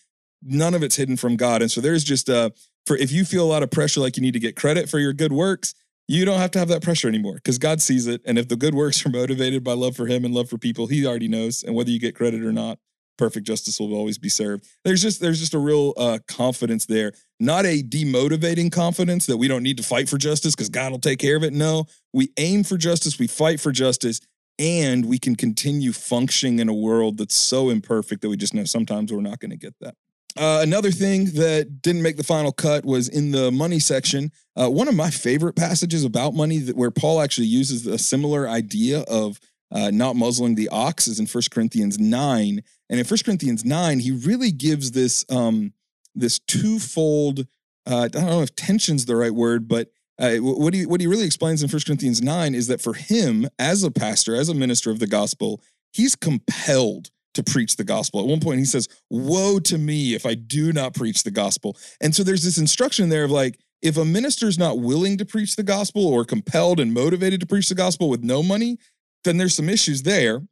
none 0.43 0.75
of 0.75 0.83
it's 0.83 0.97
hidden 0.97 1.17
from 1.17 1.37
God. 1.37 1.63
And 1.63 1.71
so 1.71 1.81
there's 1.81 2.05
just 2.05 2.31
uh 2.31 2.51
for 2.87 2.97
if 2.97 3.11
you 3.13 3.25
feel 3.25 3.45
a 3.45 3.49
lot 3.49 3.63
of 3.63 3.71
pressure 3.71 4.01
like 4.01 4.17
you 4.17 4.23
need 4.23 4.35
to 4.35 4.39
get 4.39 4.57
credit 4.57 4.89
for 4.89 4.99
your 4.99 5.13
good 5.13 5.33
works, 5.33 5.75
you 6.09 6.25
don't 6.25 6.39
have 6.39 6.51
to 6.53 6.59
have 6.59 6.69
that 6.69 6.83
pressure 6.83 7.07
anymore 7.07 7.35
because 7.35 7.59
God 7.59 7.83
sees 7.83 8.07
it. 8.07 8.23
And 8.25 8.39
if 8.39 8.49
the 8.49 8.57
good 8.57 8.75
works 8.75 9.05
are 9.07 9.11
motivated 9.13 9.63
by 9.63 9.75
love 9.75 9.95
for 9.95 10.07
him 10.07 10.25
and 10.25 10.35
love 10.35 10.49
for 10.49 10.59
people, 10.59 10.87
he 10.87 11.07
already 11.07 11.29
knows. 11.29 11.63
And 11.63 11.75
whether 11.75 11.91
you 11.91 12.01
get 12.01 12.15
credit 12.15 12.43
or 12.43 12.53
not, 12.53 12.79
perfect 13.19 13.47
justice 13.47 13.79
will 13.79 13.95
always 13.95 14.17
be 14.17 14.31
served. 14.31 14.67
There's 14.85 15.03
just 15.03 15.21
there's 15.21 15.39
just 15.39 15.53
a 15.53 15.59
real 15.59 15.93
uh, 15.97 16.19
confidence 16.27 16.87
there, 16.87 17.13
not 17.39 17.67
a 17.67 17.83
demotivating 17.83 18.73
confidence 18.73 19.27
that 19.27 19.37
we 19.37 19.49
don't 19.49 19.63
need 19.63 19.77
to 19.77 19.83
fight 19.83 20.09
for 20.09 20.17
justice 20.17 20.55
because 20.55 20.71
God 20.71 20.93
will 20.93 20.99
take 20.99 21.19
care 21.19 21.37
of 21.37 21.45
it. 21.45 21.53
No, 21.53 21.85
we 22.15 22.31
aim 22.39 22.65
for 22.65 22.79
justice, 22.79 23.19
we 23.19 23.27
fight 23.27 23.61
for 23.61 23.73
justice, 23.73 24.21
and 24.59 25.05
we 25.05 25.19
can 25.19 25.37
continue 25.37 25.93
functioning 25.93 26.61
in 26.61 26.69
a 26.69 26.75
world 26.75 27.19
that's 27.19 27.35
so 27.35 27.69
imperfect 27.69 28.23
that 28.23 28.29
we 28.31 28.37
just 28.37 28.55
know 28.55 28.65
sometimes 28.65 29.13
we're 29.13 29.21
not 29.21 29.41
going 29.41 29.51
to 29.51 29.57
get 29.59 29.75
that. 29.81 29.95
Uh, 30.39 30.61
another 30.63 30.93
thing 30.93 31.25
that 31.33 31.83
didn't 31.83 32.03
make 32.03 32.17
the 32.17 32.23
final 32.23 32.53
cut 32.53 32.85
was 32.85 33.09
in 33.09 33.33
the 33.33 33.51
money 33.51 33.81
section. 33.81 34.31
Uh, 34.55 34.71
one 34.71 34.87
of 34.87 34.95
my 34.95 35.11
favorite 35.11 35.55
passages 35.55 36.05
about 36.05 36.33
money 36.33 36.59
that 36.59 36.77
where 36.77 36.93
Paul 36.93 37.21
actually 37.21 37.49
uses 37.49 37.87
a 37.87 37.99
similar 37.99 38.49
idea 38.49 39.01
of 39.03 39.41
uh, 39.73 39.91
not 39.91 40.17
muzzling 40.17 40.55
the 40.55 40.69
ox 40.69 41.09
is 41.09 41.19
in 41.19 41.27
1 41.27 41.43
Corinthians 41.51 41.99
9. 41.99 42.63
And 42.89 43.01
in 43.01 43.05
1 43.05 43.19
Corinthians 43.25 43.65
9, 43.65 43.99
he 43.99 44.13
really 44.13 44.53
gives 44.53 44.93
this 44.93 45.27
um, 45.29 45.73
this 46.15 46.39
twofold, 46.39 47.47
uh, 47.87 47.99
I 47.99 48.09
don't 48.09 48.27
know 48.27 48.43
if 48.43 48.55
tension's 48.55 49.07
the 49.07 49.17
right 49.17 49.35
word, 49.35 49.69
but 49.69 49.91
uh, 50.19 50.37
what, 50.37 50.75
he, 50.75 50.85
what 50.85 51.01
he 51.01 51.07
really 51.07 51.27
explains 51.27 51.63
in 51.63 51.69
1 51.69 51.81
Corinthians 51.87 52.21
9 52.21 52.55
is 52.55 52.67
that 52.67 52.81
for 52.81 52.95
him, 52.95 53.49
as 53.59 53.85
a 53.85 53.91
pastor, 53.91 54.35
as 54.35 54.49
a 54.49 54.55
minister 54.55 54.91
of 54.91 54.99
the 54.99 55.07
gospel, 55.07 55.63
he's 55.93 56.17
compelled 56.17 57.11
to 57.39 57.53
preach 57.53 57.77
the 57.77 57.85
gospel. 57.85 58.21
At 58.21 58.27
one 58.27 58.41
point, 58.41 58.59
he 58.59 58.65
says, 58.65 58.89
Woe 59.11 59.59
to 59.61 59.79
me 59.79 60.15
if 60.15 60.27
I 60.27 60.35
do 60.35 60.73
not 60.73 60.95
preach 60.95 61.23
the 61.23 61.31
gospel. 61.31 61.77
And 62.01 62.15
so 62.15 62.23
there's 62.23 62.45
this 62.45 62.59
instruction 62.59 63.09
there 63.09 63.25
of 63.25 63.31
like, 63.31 63.59
if 63.81 63.97
a 63.97 64.05
minister's 64.05 64.59
not 64.59 64.81
willing 64.81 65.17
to 65.19 65.25
preach 65.25 65.55
the 65.55 65.63
gospel 65.63 66.05
or 66.05 66.25
compelled 66.25 66.81
and 66.81 66.93
motivated 66.93 67.41
to 67.41 67.47
preach 67.47 67.69
the 67.69 67.77
gospel 67.77 68.11
with 68.11 68.25
no 68.25 68.43
money, 68.43 68.77
then 69.23 69.37
there's 69.37 69.55
some 69.55 69.69
issues 69.69 70.03
there. 70.03 70.43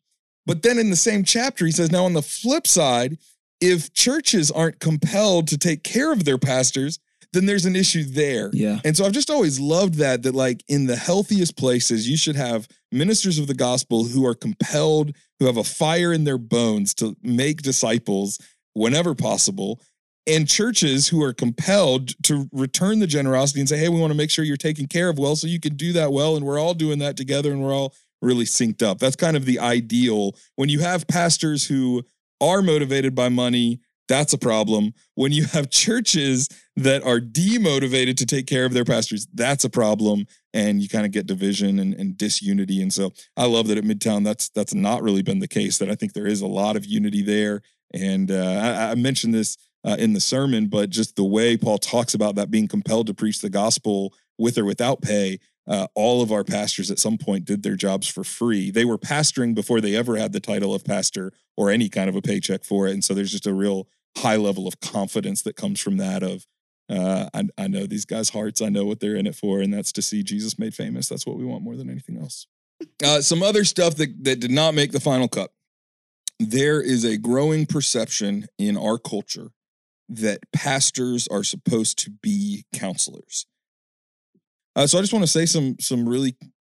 But 0.46 0.62
then 0.62 0.78
in 0.78 0.90
the 0.90 0.96
same 0.96 1.24
chapter, 1.24 1.66
he 1.66 1.72
says, 1.72 1.90
Now 1.90 2.04
on 2.04 2.12
the 2.12 2.22
flip 2.22 2.68
side, 2.68 3.18
if 3.60 3.92
churches 3.92 4.50
aren't 4.50 4.78
compelled 4.78 5.48
to 5.48 5.58
take 5.58 5.82
care 5.82 6.12
of 6.12 6.24
their 6.24 6.38
pastors, 6.38 7.00
then 7.32 7.46
there's 7.46 7.66
an 7.66 7.76
issue 7.76 8.04
there. 8.04 8.50
Yeah. 8.52 8.80
And 8.84 8.96
so 8.96 9.04
I've 9.04 9.12
just 9.12 9.30
always 9.30 9.60
loved 9.60 9.94
that, 9.94 10.22
that 10.22 10.34
like 10.34 10.64
in 10.68 10.86
the 10.86 10.96
healthiest 10.96 11.56
places, 11.56 12.08
you 12.08 12.16
should 12.16 12.36
have 12.36 12.68
ministers 12.92 13.38
of 13.38 13.46
the 13.46 13.54
gospel 13.54 14.04
who 14.04 14.26
are 14.26 14.34
compelled, 14.34 15.14
who 15.38 15.46
have 15.46 15.56
a 15.56 15.64
fire 15.64 16.12
in 16.12 16.24
their 16.24 16.38
bones 16.38 16.94
to 16.94 17.16
make 17.22 17.62
disciples 17.62 18.38
whenever 18.74 19.14
possible, 19.14 19.80
and 20.26 20.48
churches 20.48 21.08
who 21.08 21.22
are 21.22 21.32
compelled 21.32 22.20
to 22.24 22.48
return 22.52 22.98
the 22.98 23.06
generosity 23.06 23.60
and 23.60 23.68
say, 23.68 23.78
hey, 23.78 23.88
we 23.88 24.00
want 24.00 24.12
to 24.12 24.16
make 24.16 24.30
sure 24.30 24.44
you're 24.44 24.56
taken 24.56 24.86
care 24.86 25.08
of 25.08 25.18
well 25.18 25.36
so 25.36 25.46
you 25.46 25.60
can 25.60 25.76
do 25.76 25.92
that 25.92 26.12
well. 26.12 26.36
And 26.36 26.44
we're 26.44 26.58
all 26.58 26.74
doing 26.74 26.98
that 26.98 27.16
together 27.16 27.52
and 27.52 27.62
we're 27.62 27.74
all 27.74 27.94
really 28.20 28.44
synced 28.44 28.82
up. 28.82 28.98
That's 28.98 29.16
kind 29.16 29.36
of 29.36 29.44
the 29.44 29.60
ideal. 29.60 30.36
When 30.56 30.68
you 30.68 30.80
have 30.80 31.06
pastors 31.06 31.66
who 31.66 32.02
are 32.40 32.60
motivated 32.60 33.14
by 33.14 33.28
money, 33.28 33.80
that's 34.08 34.32
a 34.32 34.38
problem. 34.38 34.92
When 35.14 35.32
you 35.32 35.44
have 35.46 35.70
churches 35.70 36.48
that 36.76 37.02
are 37.04 37.20
demotivated 37.20 38.16
to 38.18 38.26
take 38.26 38.46
care 38.46 38.64
of 38.64 38.72
their 38.72 38.84
pastors, 38.84 39.26
that's 39.34 39.64
a 39.64 39.70
problem. 39.70 40.26
And 40.54 40.82
you 40.82 40.88
kind 40.88 41.04
of 41.04 41.12
get 41.12 41.26
division 41.26 41.78
and, 41.78 41.94
and, 41.94 42.16
disunity. 42.16 42.80
And 42.80 42.92
so 42.92 43.12
I 43.36 43.46
love 43.46 43.68
that 43.68 43.78
at 43.78 43.84
Midtown, 43.84 44.24
that's 44.24 44.48
that's 44.50 44.74
not 44.74 45.02
really 45.02 45.22
been 45.22 45.40
the 45.40 45.48
case. 45.48 45.78
That 45.78 45.90
I 45.90 45.94
think 45.94 46.12
there 46.12 46.26
is 46.26 46.40
a 46.40 46.46
lot 46.46 46.76
of 46.76 46.86
unity 46.86 47.22
there. 47.22 47.62
And 47.92 48.30
uh, 48.30 48.60
I, 48.62 48.90
I, 48.90 48.94
mentioned 48.94 49.34
this 49.34 49.56
uh, 49.84 49.96
in 49.98 50.12
the 50.12 50.20
sermon, 50.20 50.66
but 50.66 50.90
just 50.90 51.16
the 51.16 51.24
way 51.24 51.56
Paul 51.56 51.78
talks 51.78 52.14
about 52.14 52.34
that 52.36 52.50
being 52.50 52.68
compelled 52.68 53.06
to 53.06 53.14
preach 53.14 53.40
the 53.40 53.50
gospel 53.50 54.12
with 54.38 54.58
or 54.58 54.64
without 54.64 55.02
pay. 55.02 55.38
Uh, 55.68 55.86
all 55.94 56.22
of 56.22 56.30
our 56.30 56.44
pastors 56.44 56.90
at 56.90 56.98
some 56.98 57.18
point 57.18 57.44
did 57.44 57.62
their 57.62 57.74
jobs 57.74 58.06
for 58.06 58.22
free. 58.22 58.70
They 58.70 58.84
were 58.84 58.98
pastoring 58.98 59.54
before 59.54 59.80
they 59.80 59.96
ever 59.96 60.16
had 60.16 60.32
the 60.32 60.40
title 60.40 60.74
of 60.74 60.84
pastor 60.84 61.32
or 61.56 61.70
any 61.70 61.88
kind 61.88 62.08
of 62.08 62.14
a 62.14 62.22
paycheck 62.22 62.64
for 62.64 62.86
it. 62.86 62.92
And 62.92 63.04
so 63.04 63.14
there's 63.14 63.32
just 63.32 63.46
a 63.46 63.54
real 63.54 63.88
high 64.18 64.36
level 64.36 64.68
of 64.68 64.80
confidence 64.80 65.42
that 65.42 65.56
comes 65.56 65.80
from 65.80 65.96
that 65.96 66.22
of 66.22 66.46
uh, 66.88 67.28
I, 67.34 67.48
I 67.58 67.66
know 67.66 67.86
these 67.86 68.04
guys' 68.04 68.30
hearts. 68.30 68.62
I 68.62 68.68
know 68.68 68.84
what 68.84 69.00
they're 69.00 69.16
in 69.16 69.26
it 69.26 69.34
for, 69.34 69.60
and 69.60 69.72
that's 69.72 69.92
to 69.92 70.02
see 70.02 70.22
Jesus 70.22 70.58
made 70.58 70.74
famous. 70.74 71.08
That's 71.08 71.26
what 71.26 71.36
we 71.36 71.44
want 71.44 71.64
more 71.64 71.76
than 71.76 71.90
anything 71.90 72.18
else. 72.18 72.46
Uh, 73.04 73.20
some 73.20 73.42
other 73.42 73.64
stuff 73.64 73.96
that, 73.96 74.24
that 74.24 74.40
did 74.40 74.50
not 74.50 74.74
make 74.74 74.92
the 74.92 75.00
final 75.00 75.28
cut. 75.28 75.50
There 76.38 76.80
is 76.80 77.04
a 77.04 77.16
growing 77.16 77.66
perception 77.66 78.46
in 78.58 78.76
our 78.76 78.98
culture 78.98 79.50
that 80.08 80.40
pastors 80.52 81.26
are 81.28 81.42
supposed 81.42 81.98
to 82.00 82.10
be 82.10 82.64
counselors. 82.72 83.46
Uh, 84.76 84.86
so 84.86 84.98
I 84.98 85.00
just 85.00 85.12
want 85.12 85.24
to 85.24 85.30
say 85.30 85.46
some 85.46 85.76
some 85.80 86.08
really 86.08 86.36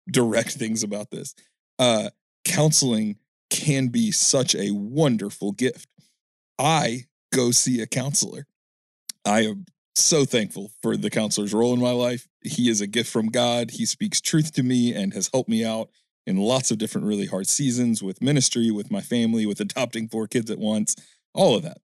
direct 0.09 0.51
things 0.51 0.83
about 0.83 1.09
this. 1.09 1.35
Uh, 1.79 2.09
counseling 2.45 3.17
can 3.49 3.87
be 3.87 4.11
such 4.11 4.55
a 4.55 4.71
wonderful 4.71 5.51
gift. 5.51 5.89
I 6.59 7.05
go 7.33 7.51
see 7.51 7.81
a 7.81 7.87
counselor. 7.87 8.45
I 9.25 9.41
am 9.41 9.65
so 9.95 10.25
thankful 10.25 10.71
for 10.81 10.95
the 10.95 11.09
counselor's 11.09 11.53
role 11.53 11.73
in 11.73 11.81
my 11.81 11.91
life. 11.91 12.27
He 12.43 12.69
is 12.69 12.81
a 12.81 12.87
gift 12.87 13.11
from 13.11 13.27
God. 13.27 13.71
He 13.71 13.85
speaks 13.85 14.21
truth 14.21 14.53
to 14.53 14.63
me 14.63 14.93
and 14.93 15.13
has 15.13 15.29
helped 15.33 15.49
me 15.49 15.65
out 15.65 15.89
in 16.25 16.37
lots 16.37 16.71
of 16.71 16.77
different 16.77 17.07
really 17.07 17.25
hard 17.25 17.47
seasons 17.47 18.03
with 18.03 18.21
ministry, 18.21 18.69
with 18.69 18.91
my 18.91 19.01
family, 19.01 19.45
with 19.45 19.59
adopting 19.59 20.07
four 20.07 20.27
kids 20.27 20.51
at 20.51 20.59
once, 20.59 20.95
all 21.33 21.55
of 21.55 21.63
that. 21.63 21.77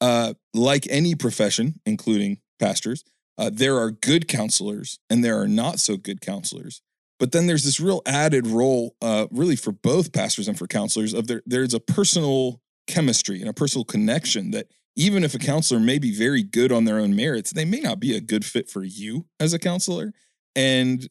Uh, 0.00 0.34
like 0.54 0.86
any 0.88 1.14
profession, 1.14 1.80
including 1.84 2.38
pastors, 2.60 3.04
uh, 3.38 3.50
there 3.52 3.78
are 3.78 3.90
good 3.90 4.28
counselors 4.28 4.98
and 5.08 5.24
there 5.24 5.40
are 5.40 5.48
not 5.48 5.78
so 5.78 5.96
good 5.96 6.20
counselors. 6.20 6.82
But 7.18 7.32
then 7.32 7.46
there's 7.46 7.64
this 7.64 7.80
real 7.80 8.02
added 8.06 8.46
role, 8.46 8.96
uh, 9.00 9.26
really 9.30 9.56
for 9.56 9.72
both 9.72 10.12
pastors 10.12 10.48
and 10.48 10.58
for 10.58 10.66
counselors, 10.66 11.14
of 11.14 11.26
there. 11.26 11.42
There's 11.46 11.74
a 11.74 11.80
personal 11.80 12.60
chemistry 12.86 13.40
and 13.40 13.48
a 13.48 13.54
personal 13.54 13.84
connection 13.84 14.50
that 14.52 14.68
even 14.96 15.24
if 15.24 15.34
a 15.34 15.38
counselor 15.38 15.80
may 15.80 15.98
be 15.98 16.12
very 16.12 16.42
good 16.42 16.72
on 16.72 16.84
their 16.84 16.98
own 16.98 17.14
merits, 17.14 17.52
they 17.52 17.64
may 17.64 17.80
not 17.80 18.00
be 18.00 18.16
a 18.16 18.20
good 18.20 18.44
fit 18.44 18.68
for 18.68 18.82
you 18.82 19.26
as 19.38 19.52
a 19.52 19.58
counselor. 19.58 20.12
And 20.56 21.08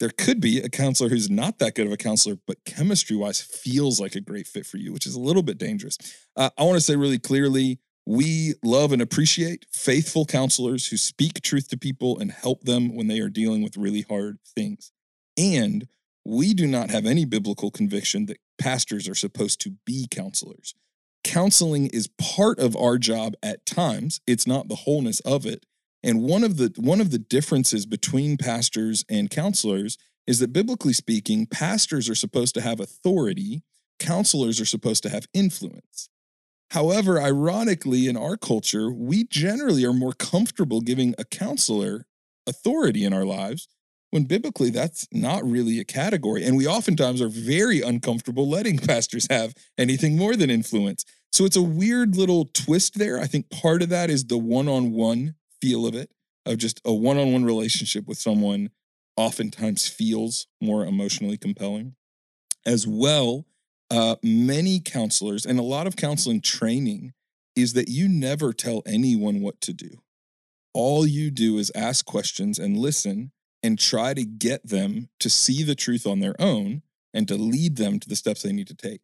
there 0.00 0.10
could 0.10 0.40
be 0.40 0.58
a 0.58 0.68
counselor 0.68 1.08
who's 1.08 1.30
not 1.30 1.58
that 1.58 1.74
good 1.74 1.86
of 1.86 1.92
a 1.92 1.96
counselor, 1.96 2.36
but 2.46 2.64
chemistry 2.64 3.16
wise 3.16 3.40
feels 3.40 4.00
like 4.00 4.14
a 4.14 4.20
great 4.20 4.46
fit 4.46 4.66
for 4.66 4.76
you, 4.76 4.92
which 4.92 5.06
is 5.06 5.14
a 5.14 5.20
little 5.20 5.42
bit 5.42 5.58
dangerous. 5.58 5.96
Uh, 6.36 6.50
I 6.58 6.64
want 6.64 6.76
to 6.76 6.80
say 6.80 6.96
really 6.96 7.18
clearly 7.18 7.78
we 8.06 8.54
love 8.64 8.92
and 8.92 9.00
appreciate 9.00 9.66
faithful 9.72 10.24
counselors 10.24 10.88
who 10.88 10.96
speak 10.96 11.40
truth 11.40 11.68
to 11.68 11.76
people 11.76 12.18
and 12.18 12.32
help 12.32 12.62
them 12.64 12.94
when 12.94 13.06
they 13.06 13.20
are 13.20 13.28
dealing 13.28 13.62
with 13.62 13.76
really 13.76 14.02
hard 14.02 14.38
things. 14.44 14.90
And 15.36 15.86
we 16.24 16.52
do 16.52 16.66
not 16.66 16.90
have 16.90 17.06
any 17.06 17.24
biblical 17.24 17.70
conviction 17.70 18.26
that 18.26 18.38
pastors 18.58 19.08
are 19.08 19.14
supposed 19.14 19.60
to 19.62 19.76
be 19.86 20.08
counselors. 20.10 20.74
Counseling 21.24 21.86
is 21.88 22.08
part 22.18 22.58
of 22.58 22.76
our 22.76 22.98
job 22.98 23.34
at 23.42 23.64
times. 23.64 24.20
It's 24.26 24.46
not 24.46 24.68
the 24.68 24.76
wholeness 24.76 25.20
of 25.20 25.46
it. 25.46 25.64
And 26.02 26.22
one 26.22 26.42
of 26.42 26.56
the 26.56 26.72
one 26.76 27.00
of 27.00 27.12
the 27.12 27.18
differences 27.18 27.86
between 27.86 28.36
pastors 28.36 29.04
and 29.08 29.30
counselors 29.30 29.98
is 30.26 30.40
that 30.40 30.52
biblically 30.52 30.92
speaking 30.92 31.46
pastors 31.46 32.08
are 32.08 32.16
supposed 32.16 32.54
to 32.54 32.60
have 32.60 32.80
authority. 32.80 33.62
Counselors 34.00 34.60
are 34.60 34.66
supposed 34.66 35.04
to 35.04 35.10
have 35.10 35.28
influence 35.32 36.08
however 36.72 37.20
ironically 37.20 38.06
in 38.08 38.16
our 38.16 38.36
culture 38.36 38.90
we 38.92 39.24
generally 39.24 39.84
are 39.84 39.92
more 39.92 40.12
comfortable 40.12 40.80
giving 40.80 41.14
a 41.18 41.24
counselor 41.24 42.06
authority 42.46 43.04
in 43.04 43.12
our 43.12 43.24
lives 43.24 43.68
when 44.12 44.24
biblically 44.24 44.68
that's 44.68 45.08
not 45.10 45.42
really 45.42 45.80
a 45.80 45.84
category. 45.84 46.44
And 46.44 46.54
we 46.56 46.66
oftentimes 46.66 47.22
are 47.22 47.30
very 47.30 47.80
uncomfortable 47.80 48.48
letting 48.48 48.78
pastors 48.86 49.26
have 49.30 49.54
anything 49.78 50.16
more 50.16 50.36
than 50.36 50.50
influence. 50.50 51.04
So 51.32 51.46
it's 51.46 51.56
a 51.56 51.62
weird 51.62 52.14
little 52.14 52.50
twist 52.52 52.98
there. 52.98 53.18
I 53.18 53.26
think 53.26 53.48
part 53.50 53.82
of 53.82 53.88
that 53.88 54.10
is 54.10 54.26
the 54.26 54.36
one 54.36 54.68
on 54.68 54.92
one 54.92 55.34
feel 55.62 55.86
of 55.86 55.94
it, 55.94 56.10
of 56.44 56.58
just 56.58 56.80
a 56.84 56.92
one 56.92 57.16
on 57.16 57.32
one 57.32 57.44
relationship 57.44 58.06
with 58.06 58.18
someone 58.18 58.68
oftentimes 59.16 59.88
feels 59.88 60.46
more 60.60 60.84
emotionally 60.84 61.38
compelling. 61.38 61.94
As 62.66 62.86
well, 62.86 63.46
uh, 63.92 64.16
many 64.22 64.80
counselors 64.80 65.44
and 65.44 65.58
a 65.58 65.62
lot 65.62 65.86
of 65.86 65.96
counseling 65.96 66.40
training 66.40 67.12
is 67.54 67.74
that 67.74 67.88
you 67.88 68.08
never 68.08 68.54
tell 68.54 68.82
anyone 68.86 69.42
what 69.42 69.60
to 69.60 69.74
do. 69.74 69.98
All 70.72 71.06
you 71.06 71.30
do 71.30 71.58
is 71.58 71.70
ask 71.74 72.06
questions 72.06 72.58
and 72.58 72.78
listen 72.78 73.32
and 73.62 73.78
try 73.78 74.14
to 74.14 74.24
get 74.24 74.66
them 74.66 75.10
to 75.20 75.28
see 75.28 75.62
the 75.62 75.74
truth 75.74 76.06
on 76.06 76.20
their 76.20 76.34
own 76.40 76.80
and 77.12 77.28
to 77.28 77.34
lead 77.34 77.76
them 77.76 78.00
to 78.00 78.08
the 78.08 78.16
steps 78.16 78.40
they 78.40 78.52
need 78.52 78.66
to 78.68 78.74
take. 78.74 79.02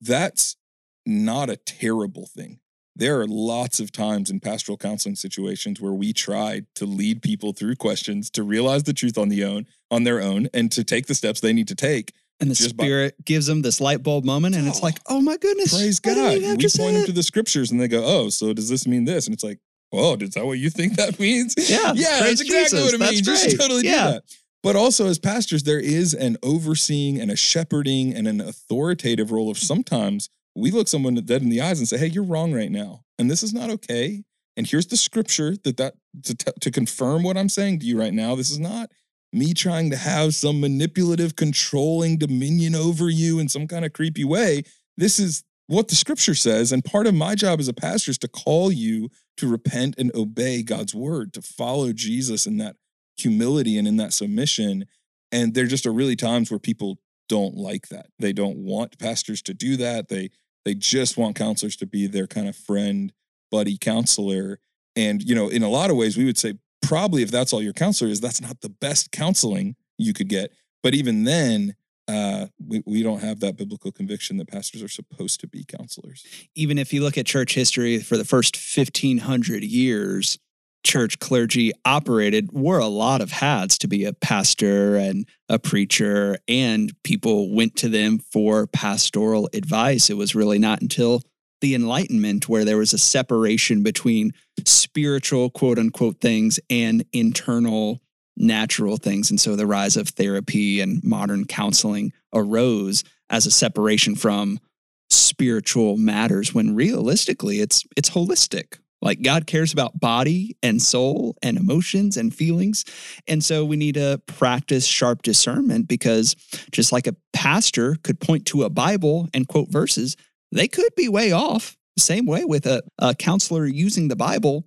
That's 0.00 0.56
not 1.04 1.50
a 1.50 1.56
terrible 1.56 2.26
thing. 2.26 2.60
There 2.94 3.20
are 3.20 3.26
lots 3.26 3.80
of 3.80 3.90
times 3.90 4.30
in 4.30 4.38
pastoral 4.38 4.78
counseling 4.78 5.16
situations 5.16 5.80
where 5.80 5.92
we 5.92 6.12
try 6.12 6.62
to 6.76 6.86
lead 6.86 7.20
people 7.20 7.52
through 7.52 7.74
questions 7.74 8.30
to 8.30 8.44
realize 8.44 8.84
the 8.84 8.92
truth 8.92 9.18
on 9.18 9.28
the 9.28 9.42
own 9.42 9.66
on 9.90 10.04
their 10.04 10.20
own 10.20 10.48
and 10.54 10.70
to 10.70 10.84
take 10.84 11.06
the 11.06 11.14
steps 11.16 11.40
they 11.40 11.52
need 11.52 11.66
to 11.66 11.74
take. 11.74 12.12
And 12.40 12.50
the 12.50 12.54
spirit 12.54 13.16
by, 13.16 13.22
gives 13.24 13.46
them 13.46 13.62
this 13.62 13.80
light 13.80 14.02
bulb 14.02 14.24
moment, 14.24 14.56
and 14.56 14.66
it's 14.66 14.82
like, 14.82 14.98
oh 15.08 15.20
my 15.20 15.36
goodness, 15.36 15.72
praise 15.76 16.00
God. 16.00 16.16
We 16.16 16.56
point 16.56 16.94
them 16.94 17.06
to 17.06 17.12
the 17.12 17.22
scriptures, 17.22 17.70
and 17.70 17.80
they 17.80 17.88
go, 17.88 18.02
oh, 18.04 18.28
so 18.28 18.52
does 18.52 18.68
this 18.68 18.86
mean 18.86 19.04
this? 19.04 19.26
And 19.26 19.34
it's 19.34 19.44
like, 19.44 19.60
oh, 19.92 20.16
is 20.16 20.30
that 20.30 20.44
what 20.44 20.58
you 20.58 20.70
think 20.70 20.96
that 20.96 21.18
means? 21.20 21.54
Yeah. 21.56 21.92
Yeah, 21.94 22.20
that's 22.20 22.40
exactly 22.40 22.78
Jesus. 22.78 22.84
what 22.84 22.94
it 22.94 22.98
that's 22.98 23.12
means. 23.12 23.28
Great. 23.28 23.44
You 23.44 23.50
should 23.50 23.60
totally 23.60 23.84
yeah. 23.84 24.06
do 24.06 24.12
that. 24.12 24.22
But 24.62 24.76
also, 24.76 25.06
as 25.06 25.18
pastors, 25.18 25.62
there 25.62 25.78
is 25.78 26.14
an 26.14 26.38
overseeing 26.42 27.20
and 27.20 27.30
a 27.30 27.36
shepherding 27.36 28.14
and 28.14 28.26
an 28.26 28.40
authoritative 28.40 29.30
role 29.30 29.50
of 29.50 29.58
sometimes 29.58 30.30
we 30.54 30.70
look 30.70 30.88
someone 30.88 31.14
dead 31.14 31.42
in 31.42 31.50
the 31.50 31.60
eyes 31.60 31.78
and 31.78 31.88
say, 31.88 31.98
hey, 31.98 32.06
you're 32.06 32.24
wrong 32.24 32.52
right 32.54 32.70
now. 32.70 33.04
And 33.18 33.30
this 33.30 33.42
is 33.42 33.52
not 33.52 33.70
okay. 33.70 34.22
And 34.56 34.66
here's 34.66 34.86
the 34.86 34.96
scripture 34.96 35.56
that 35.64 35.76
that 35.76 35.94
to, 36.22 36.34
to 36.34 36.70
confirm 36.70 37.22
what 37.24 37.36
I'm 37.36 37.48
saying 37.48 37.80
to 37.80 37.86
you 37.86 37.98
right 37.98 38.14
now. 38.14 38.34
This 38.36 38.50
is 38.50 38.58
not 38.58 38.90
me 39.34 39.52
trying 39.52 39.90
to 39.90 39.96
have 39.96 40.34
some 40.34 40.60
manipulative, 40.60 41.36
controlling 41.36 42.18
dominion 42.18 42.74
over 42.74 43.10
you 43.10 43.38
in 43.38 43.48
some 43.48 43.66
kind 43.66 43.84
of 43.84 43.92
creepy 43.92 44.24
way. 44.24 44.62
This 44.96 45.18
is 45.18 45.44
what 45.66 45.88
the 45.88 45.94
scripture 45.94 46.34
says. 46.34 46.72
And 46.72 46.84
part 46.84 47.06
of 47.06 47.14
my 47.14 47.34
job 47.34 47.58
as 47.58 47.68
a 47.68 47.74
pastor 47.74 48.10
is 48.10 48.18
to 48.18 48.28
call 48.28 48.70
you 48.70 49.10
to 49.38 49.48
repent 49.48 49.96
and 49.98 50.14
obey 50.14 50.62
God's 50.62 50.94
word, 50.94 51.32
to 51.34 51.42
follow 51.42 51.92
Jesus 51.92 52.46
in 52.46 52.58
that 52.58 52.76
humility 53.16 53.76
and 53.78 53.88
in 53.88 53.96
that 53.96 54.12
submission. 54.12 54.86
And 55.32 55.54
there 55.54 55.66
just 55.66 55.86
are 55.86 55.92
really 55.92 56.16
times 56.16 56.50
where 56.50 56.60
people 56.60 56.98
don't 57.28 57.56
like 57.56 57.88
that. 57.88 58.06
They 58.18 58.32
don't 58.32 58.58
want 58.58 58.98
pastors 58.98 59.42
to 59.42 59.54
do 59.54 59.76
that. 59.78 60.08
They 60.08 60.30
they 60.64 60.74
just 60.74 61.16
want 61.18 61.36
counselors 61.36 61.76
to 61.76 61.86
be 61.86 62.06
their 62.06 62.26
kind 62.26 62.48
of 62.48 62.56
friend, 62.56 63.12
buddy 63.50 63.76
counselor. 63.76 64.60
And, 64.96 65.22
you 65.22 65.34
know, 65.34 65.48
in 65.48 65.62
a 65.62 65.68
lot 65.68 65.90
of 65.90 65.96
ways, 65.96 66.16
we 66.16 66.24
would 66.24 66.38
say 66.38 66.54
probably 66.86 67.22
if 67.22 67.30
that's 67.30 67.52
all 67.52 67.62
your 67.62 67.72
counselor 67.72 68.10
is, 68.10 68.20
that's 68.20 68.40
not 68.40 68.60
the 68.60 68.68
best 68.68 69.12
counseling 69.12 69.76
you 69.98 70.12
could 70.12 70.28
get. 70.28 70.52
But 70.82 70.94
even 70.94 71.24
then, 71.24 71.74
uh, 72.06 72.46
we, 72.64 72.82
we 72.86 73.02
don't 73.02 73.22
have 73.22 73.40
that 73.40 73.56
biblical 73.56 73.90
conviction 73.90 74.36
that 74.36 74.48
pastors 74.48 74.82
are 74.82 74.88
supposed 74.88 75.40
to 75.40 75.48
be 75.48 75.64
counselors. 75.64 76.24
Even 76.54 76.78
if 76.78 76.92
you 76.92 77.02
look 77.02 77.16
at 77.16 77.26
church 77.26 77.54
history 77.54 77.98
for 77.98 78.16
the 78.16 78.24
first 78.24 78.56
1500 78.56 79.64
years, 79.64 80.38
church 80.84 81.18
clergy 81.18 81.72
operated 81.86 82.52
wore 82.52 82.78
a 82.78 82.86
lot 82.86 83.22
of 83.22 83.32
hats 83.32 83.78
to 83.78 83.88
be 83.88 84.04
a 84.04 84.12
pastor 84.12 84.96
and 84.96 85.26
a 85.48 85.58
preacher, 85.58 86.36
and 86.46 86.92
people 87.02 87.54
went 87.54 87.74
to 87.76 87.88
them 87.88 88.18
for 88.18 88.66
pastoral 88.66 89.48
advice. 89.54 90.10
It 90.10 90.16
was 90.16 90.34
really 90.34 90.58
not 90.58 90.82
until 90.82 91.22
the 91.64 91.74
Enlightenment, 91.74 92.46
where 92.46 92.62
there 92.62 92.76
was 92.76 92.92
a 92.92 92.98
separation 92.98 93.82
between 93.82 94.34
spiritual, 94.66 95.48
quote 95.48 95.78
unquote, 95.78 96.20
things 96.20 96.60
and 96.68 97.02
internal, 97.14 98.02
natural 98.36 98.98
things. 98.98 99.30
And 99.30 99.40
so 99.40 99.56
the 99.56 99.66
rise 99.66 99.96
of 99.96 100.10
therapy 100.10 100.82
and 100.82 101.02
modern 101.02 101.46
counseling 101.46 102.12
arose 102.34 103.02
as 103.30 103.46
a 103.46 103.50
separation 103.50 104.14
from 104.14 104.60
spiritual 105.08 105.96
matters 105.96 106.52
when 106.52 106.74
realistically 106.74 107.60
it's 107.60 107.82
it's 107.96 108.10
holistic 108.10 108.76
like 109.00 109.22
God 109.22 109.46
cares 109.46 109.72
about 109.72 109.98
body 109.98 110.58
and 110.62 110.82
soul 110.82 111.36
and 111.42 111.56
emotions 111.56 112.18
and 112.18 112.34
feelings. 112.34 112.84
And 113.26 113.42
so 113.42 113.64
we 113.64 113.76
need 113.76 113.94
to 113.94 114.20
practice 114.26 114.84
sharp 114.86 115.22
discernment 115.22 115.88
because 115.88 116.34
just 116.72 116.92
like 116.92 117.06
a 117.06 117.16
pastor 117.32 117.96
could 118.02 118.20
point 118.20 118.46
to 118.46 118.64
a 118.64 118.70
Bible 118.70 119.28
and 119.32 119.48
quote 119.48 119.68
verses, 119.68 120.16
they 120.54 120.68
could 120.68 120.94
be 120.96 121.08
way 121.08 121.32
off. 121.32 121.76
Same 121.98 122.26
way 122.26 122.44
with 122.44 122.66
a, 122.66 122.82
a 122.98 123.14
counselor 123.14 123.66
using 123.66 124.08
the 124.08 124.16
Bible 124.16 124.66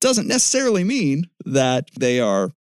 doesn't 0.00 0.28
necessarily 0.28 0.84
mean 0.84 1.28
that 1.44 1.88
they 1.98 2.20
are 2.20 2.52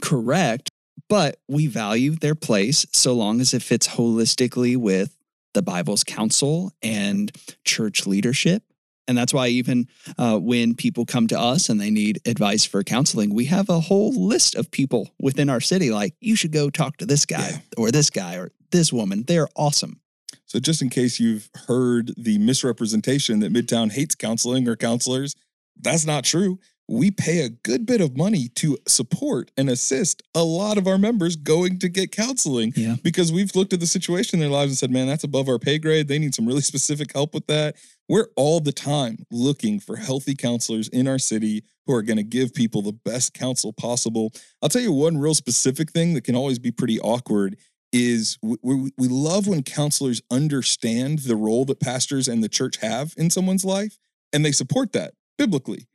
correct, 0.00 0.68
but 1.08 1.38
we 1.48 1.66
value 1.66 2.12
their 2.12 2.34
place 2.34 2.86
so 2.92 3.12
long 3.12 3.40
as 3.40 3.52
it 3.54 3.62
fits 3.62 3.88
holistically 3.88 4.76
with 4.76 5.16
the 5.54 5.62
Bible's 5.62 6.04
counsel 6.04 6.72
and 6.82 7.32
church 7.64 8.06
leadership 8.06 8.62
and 9.08 9.16
that's 9.16 9.32
why 9.32 9.48
even 9.48 9.88
uh, 10.18 10.38
when 10.38 10.74
people 10.74 11.06
come 11.06 11.26
to 11.28 11.38
us 11.38 11.68
and 11.68 11.80
they 11.80 11.90
need 11.90 12.20
advice 12.26 12.64
for 12.64 12.82
counseling, 12.82 13.34
we 13.34 13.44
have 13.46 13.68
a 13.68 13.80
whole 13.80 14.12
list 14.12 14.54
of 14.54 14.70
people 14.70 15.10
within 15.20 15.48
our 15.48 15.60
city. 15.60 15.90
Like, 15.90 16.14
you 16.20 16.36
should 16.36 16.52
go 16.52 16.70
talk 16.70 16.96
to 16.98 17.06
this 17.06 17.24
guy 17.24 17.50
yeah. 17.50 17.58
or 17.76 17.90
this 17.90 18.10
guy 18.10 18.36
or 18.36 18.50
this 18.72 18.92
woman. 18.92 19.24
They're 19.26 19.48
awesome. 19.54 20.00
So, 20.46 20.58
just 20.58 20.80
in 20.80 20.88
case 20.88 21.20
you've 21.20 21.50
heard 21.66 22.12
the 22.16 22.38
misrepresentation 22.38 23.40
that 23.40 23.52
Midtown 23.52 23.92
hates 23.92 24.14
counseling 24.14 24.68
or 24.68 24.76
counselors, 24.76 25.34
that's 25.80 26.06
not 26.06 26.24
true 26.24 26.58
we 26.88 27.10
pay 27.10 27.40
a 27.40 27.48
good 27.48 27.84
bit 27.84 28.00
of 28.00 28.16
money 28.16 28.48
to 28.48 28.78
support 28.86 29.50
and 29.56 29.68
assist 29.68 30.22
a 30.34 30.44
lot 30.44 30.78
of 30.78 30.86
our 30.86 30.98
members 30.98 31.34
going 31.34 31.78
to 31.80 31.88
get 31.88 32.12
counseling 32.12 32.72
yeah. 32.76 32.94
because 33.02 33.32
we've 33.32 33.54
looked 33.56 33.72
at 33.72 33.80
the 33.80 33.86
situation 33.86 34.38
in 34.38 34.40
their 34.40 34.56
lives 34.56 34.70
and 34.70 34.78
said, 34.78 34.90
man, 34.90 35.06
that's 35.06 35.24
above 35.24 35.48
our 35.48 35.58
pay 35.58 35.78
grade. 35.78 36.06
They 36.06 36.18
need 36.18 36.34
some 36.34 36.46
really 36.46 36.60
specific 36.62 37.12
help 37.12 37.34
with 37.34 37.46
that. 37.48 37.76
We're 38.08 38.28
all 38.36 38.60
the 38.60 38.72
time 38.72 39.18
looking 39.32 39.80
for 39.80 39.96
healthy 39.96 40.36
counselors 40.36 40.88
in 40.88 41.08
our 41.08 41.18
city 41.18 41.64
who 41.86 41.94
are 41.94 42.02
going 42.02 42.18
to 42.18 42.22
give 42.22 42.54
people 42.54 42.82
the 42.82 42.92
best 42.92 43.34
counsel 43.34 43.72
possible. 43.72 44.32
I'll 44.62 44.68
tell 44.68 44.82
you 44.82 44.92
one 44.92 45.18
real 45.18 45.34
specific 45.34 45.90
thing 45.90 46.14
that 46.14 46.24
can 46.24 46.36
always 46.36 46.58
be 46.58 46.70
pretty 46.70 47.00
awkward 47.00 47.56
is 47.92 48.38
we, 48.42 48.56
we, 48.62 49.08
love 49.08 49.46
when 49.46 49.62
counselors 49.62 50.20
understand 50.30 51.20
the 51.20 51.36
role 51.36 51.64
that 51.64 51.80
pastors 51.80 52.28
and 52.28 52.42
the 52.42 52.48
church 52.48 52.78
have 52.78 53.14
in 53.16 53.30
someone's 53.30 53.64
life 53.64 53.98
and 54.32 54.44
they 54.44 54.52
support 54.52 54.92
that 54.92 55.14
biblically 55.38 55.86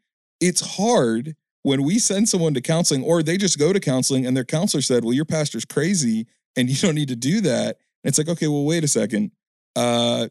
it's 0.41 0.77
hard 0.77 1.35
when 1.63 1.83
we 1.83 1.99
send 1.99 2.27
someone 2.27 2.53
to 2.55 2.61
counseling 2.61 3.03
or 3.03 3.23
they 3.23 3.37
just 3.37 3.59
go 3.59 3.71
to 3.71 3.79
counseling 3.79 4.25
and 4.25 4.35
their 4.35 4.43
counselor 4.43 4.81
said, 4.81 5.05
Well, 5.05 5.13
your 5.13 5.25
pastor's 5.25 5.63
crazy 5.63 6.27
and 6.57 6.69
you 6.69 6.75
don't 6.75 6.95
need 6.95 7.09
to 7.09 7.15
do 7.15 7.39
that. 7.41 7.77
And 8.03 8.09
it's 8.09 8.17
like, 8.17 8.29
okay, 8.29 8.47
well, 8.47 8.65
wait 8.65 8.83
a 8.83 8.87
second. 8.87 9.31
Uh, 9.75 10.27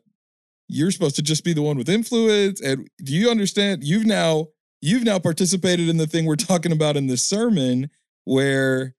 you're 0.69 0.91
supposed 0.91 1.17
to 1.17 1.23
just 1.23 1.45
be 1.45 1.53
the 1.53 1.63
one 1.63 1.79
with 1.79 1.89
influence. 1.89 2.61
And 2.61 2.89
do 3.03 3.13
you 3.13 3.31
understand? 3.31 3.83
You've 3.85 4.07
now 4.07 4.49
you've 4.81 5.05
now 5.05 5.19
participated 5.19 5.89
in 5.89 5.97
the 5.97 6.07
thing 6.07 6.27
we're 6.27 6.37
talking 6.37 6.73
about 6.73 6.97
in 6.97 7.07
this 7.07 7.23
sermon 7.23 7.91
where 8.25 8.95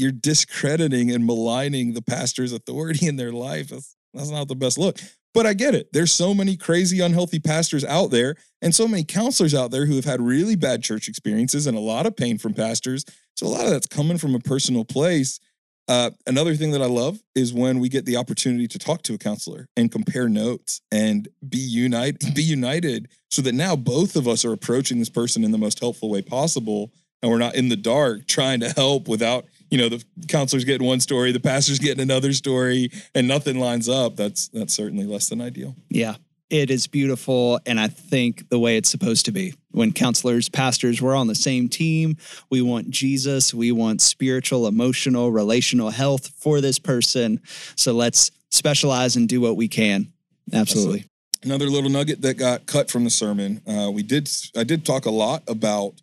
you're 0.00 0.10
discrediting 0.10 1.12
and 1.12 1.26
maligning 1.26 1.92
the 1.92 2.02
pastor's 2.02 2.52
authority 2.52 3.06
in 3.06 3.16
their 3.16 3.32
life. 3.32 3.68
That's, 3.68 3.96
that's 4.14 4.30
not 4.30 4.48
the 4.48 4.56
best 4.56 4.78
look. 4.78 4.98
But 5.32 5.46
I 5.46 5.54
get 5.54 5.76
it. 5.76 5.92
There's 5.92 6.10
so 6.10 6.34
many 6.34 6.56
crazy, 6.56 7.00
unhealthy 7.00 7.38
pastors 7.38 7.84
out 7.84 8.10
there, 8.10 8.34
and 8.62 8.74
so 8.74 8.88
many 8.88 9.04
counselors 9.04 9.54
out 9.54 9.70
there 9.70 9.86
who 9.86 9.94
have 9.94 10.04
had 10.04 10.20
really 10.20 10.56
bad 10.56 10.82
church 10.82 11.06
experiences 11.06 11.68
and 11.68 11.76
a 11.76 11.80
lot 11.80 12.06
of 12.06 12.16
pain 12.16 12.36
from 12.36 12.52
pastors. 12.52 13.04
So 13.36 13.46
a 13.46 13.48
lot 13.48 13.64
of 13.64 13.70
that's 13.70 13.86
coming 13.86 14.18
from 14.18 14.34
a 14.34 14.40
personal 14.40 14.84
place. 14.84 15.38
Uh, 15.86 16.10
another 16.26 16.54
thing 16.54 16.72
that 16.72 16.82
I 16.82 16.86
love 16.86 17.20
is 17.34 17.54
when 17.54 17.78
we 17.78 17.88
get 17.88 18.06
the 18.06 18.16
opportunity 18.16 18.66
to 18.68 18.78
talk 18.78 19.02
to 19.02 19.14
a 19.14 19.18
counselor 19.18 19.66
and 19.76 19.90
compare 19.90 20.28
notes 20.28 20.80
and 20.90 21.28
be 21.48 21.58
united, 21.58 22.18
be 22.34 22.42
united, 22.42 23.08
so 23.30 23.42
that 23.42 23.54
now 23.54 23.76
both 23.76 24.16
of 24.16 24.26
us 24.26 24.44
are 24.44 24.52
approaching 24.52 24.98
this 24.98 25.08
person 25.08 25.44
in 25.44 25.52
the 25.52 25.58
most 25.58 25.78
helpful 25.78 26.10
way 26.10 26.22
possible, 26.22 26.92
and 27.22 27.30
we're 27.30 27.38
not 27.38 27.54
in 27.54 27.68
the 27.68 27.76
dark 27.76 28.26
trying 28.26 28.60
to 28.60 28.70
help 28.70 29.06
without 29.06 29.46
you 29.70 29.78
know 29.78 29.88
the 29.88 30.04
counselor's 30.28 30.64
getting 30.64 30.86
one 30.86 31.00
story 31.00 31.32
the 31.32 31.40
pastor's 31.40 31.78
getting 31.78 32.02
another 32.02 32.32
story 32.32 32.90
and 33.14 33.26
nothing 33.26 33.58
lines 33.58 33.88
up 33.88 34.16
that's 34.16 34.48
that's 34.48 34.74
certainly 34.74 35.06
less 35.06 35.28
than 35.28 35.40
ideal. 35.40 35.74
Yeah. 35.88 36.16
It 36.50 36.68
is 36.68 36.88
beautiful 36.88 37.60
and 37.64 37.78
i 37.78 37.86
think 37.86 38.48
the 38.48 38.58
way 38.58 38.76
it's 38.76 38.90
supposed 38.90 39.24
to 39.26 39.32
be. 39.32 39.54
When 39.70 39.92
counselors 39.92 40.48
pastors 40.48 41.00
we're 41.00 41.14
on 41.14 41.28
the 41.28 41.34
same 41.34 41.68
team 41.68 42.16
we 42.50 42.60
want 42.60 42.90
jesus 42.90 43.54
we 43.54 43.70
want 43.72 44.00
spiritual 44.00 44.66
emotional 44.66 45.30
relational 45.30 45.90
health 45.90 46.28
for 46.36 46.60
this 46.60 46.78
person. 46.78 47.40
So 47.76 47.92
let's 47.92 48.32
specialize 48.50 49.14
and 49.14 49.28
do 49.28 49.40
what 49.40 49.56
we 49.56 49.68
can. 49.68 50.12
Absolutely. 50.52 51.04
Another 51.44 51.66
little 51.66 51.88
nugget 51.88 52.20
that 52.22 52.34
got 52.34 52.66
cut 52.66 52.90
from 52.90 53.04
the 53.04 53.10
sermon 53.10 53.62
uh, 53.66 53.90
we 53.90 54.02
did 54.02 54.28
i 54.56 54.64
did 54.64 54.84
talk 54.84 55.06
a 55.06 55.10
lot 55.10 55.44
about 55.46 55.94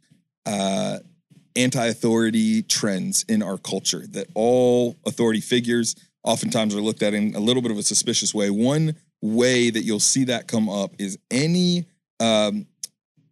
uh, 0.45 0.99
anti-authority 1.57 2.61
trends 2.63 3.25
in 3.27 3.43
our 3.43 3.57
culture 3.57 4.05
that 4.11 4.27
all 4.35 4.95
authority 5.05 5.41
figures 5.41 5.95
oftentimes 6.23 6.75
are 6.75 6.81
looked 6.81 7.03
at 7.03 7.13
in 7.13 7.35
a 7.35 7.39
little 7.39 7.61
bit 7.61 7.71
of 7.71 7.77
a 7.77 7.83
suspicious 7.83 8.33
way. 8.33 8.49
One 8.49 8.95
way 9.21 9.69
that 9.69 9.83
you'll 9.83 9.99
see 9.99 10.25
that 10.25 10.47
come 10.47 10.69
up 10.69 10.91
is 10.99 11.17
any 11.31 11.85
um, 12.19 12.67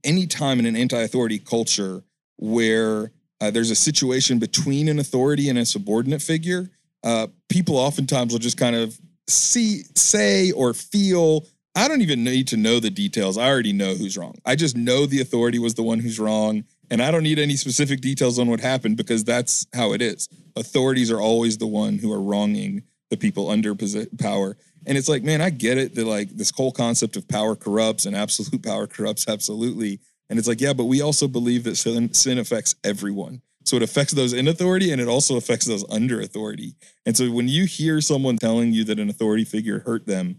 any 0.03 0.27
time 0.27 0.59
in 0.59 0.65
an 0.65 0.75
anti-authority 0.75 1.39
culture 1.39 2.03
where 2.37 3.11
uh, 3.41 3.51
there's 3.51 3.71
a 3.71 3.75
situation 3.75 4.39
between 4.39 4.87
an 4.87 4.99
authority 4.99 5.49
and 5.49 5.57
a 5.57 5.65
subordinate 5.65 6.21
figure, 6.21 6.69
uh, 7.03 7.27
people 7.49 7.75
oftentimes 7.77 8.31
will 8.31 8.39
just 8.39 8.57
kind 8.57 8.75
of 8.75 8.99
see, 9.27 9.83
say, 9.95 10.51
or 10.51 10.73
feel. 10.73 11.45
I 11.75 11.87
don't 11.87 12.01
even 12.01 12.23
need 12.23 12.47
to 12.49 12.57
know 12.57 12.79
the 12.79 12.91
details. 12.91 13.37
I 13.37 13.49
already 13.49 13.73
know 13.73 13.95
who's 13.95 14.17
wrong. 14.17 14.35
I 14.45 14.55
just 14.55 14.77
know 14.77 15.05
the 15.05 15.21
authority 15.21 15.59
was 15.59 15.73
the 15.73 15.83
one 15.83 15.99
who's 15.99 16.19
wrong 16.19 16.63
and 16.89 17.01
I 17.01 17.11
don't 17.11 17.23
need 17.23 17.39
any 17.39 17.55
specific 17.55 18.01
details 18.01 18.39
on 18.39 18.47
what 18.47 18.59
happened 18.59 18.97
because 18.97 19.23
that's 19.23 19.65
how 19.73 19.93
it 19.93 20.01
is. 20.01 20.27
Authorities 20.55 21.11
are 21.11 21.21
always 21.21 21.57
the 21.57 21.67
one 21.67 21.97
who 21.97 22.11
are 22.11 22.21
wronging 22.21 22.83
the 23.09 23.17
people 23.17 23.49
under 23.49 23.75
power. 24.19 24.57
And 24.85 24.97
it's 24.97 25.09
like, 25.09 25.23
man, 25.23 25.41
I 25.41 25.49
get 25.49 25.77
it 25.77 25.95
that 25.95 26.05
like 26.05 26.29
this 26.29 26.51
whole 26.51 26.71
concept 26.71 27.15
of 27.15 27.27
power 27.27 27.55
corrupts 27.55 28.05
and 28.05 28.15
absolute 28.15 28.63
power 28.65 28.87
corrupts 28.87 29.27
absolutely. 29.27 29.99
And 30.29 30.39
it's 30.39 30.47
like, 30.47 30.61
yeah, 30.61 30.73
but 30.73 30.85
we 30.85 31.01
also 31.01 31.27
believe 31.27 31.63
that 31.63 31.75
sin, 31.75 32.13
sin 32.13 32.37
affects 32.37 32.75
everyone. 32.83 33.41
So 33.63 33.77
it 33.77 33.83
affects 33.83 34.13
those 34.13 34.33
in 34.33 34.47
authority 34.47 34.91
and 34.91 35.01
it 35.01 35.07
also 35.07 35.37
affects 35.37 35.65
those 35.65 35.83
under 35.89 36.21
authority. 36.21 36.75
And 37.05 37.17
so 37.17 37.31
when 37.31 37.47
you 37.47 37.65
hear 37.65 37.99
someone 37.99 38.37
telling 38.37 38.73
you 38.73 38.83
that 38.85 38.99
an 38.99 39.09
authority 39.09 39.43
figure 39.43 39.79
hurt 39.79 40.05
them, 40.05 40.37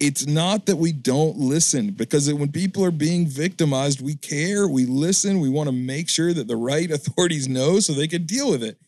it's 0.00 0.26
not 0.26 0.66
that 0.66 0.76
we 0.76 0.92
don't 0.92 1.36
listen 1.36 1.90
because 1.90 2.32
when 2.32 2.52
people 2.52 2.84
are 2.84 2.92
being 2.92 3.26
victimized, 3.26 4.00
we 4.00 4.14
care, 4.14 4.68
we 4.68 4.86
listen, 4.86 5.40
we 5.40 5.48
want 5.48 5.68
to 5.68 5.72
make 5.72 6.08
sure 6.08 6.32
that 6.32 6.46
the 6.46 6.56
right 6.56 6.90
authorities 6.90 7.48
know 7.48 7.80
so 7.80 7.92
they 7.92 8.08
can 8.08 8.24
deal 8.24 8.50
with 8.50 8.62
it. 8.62 8.78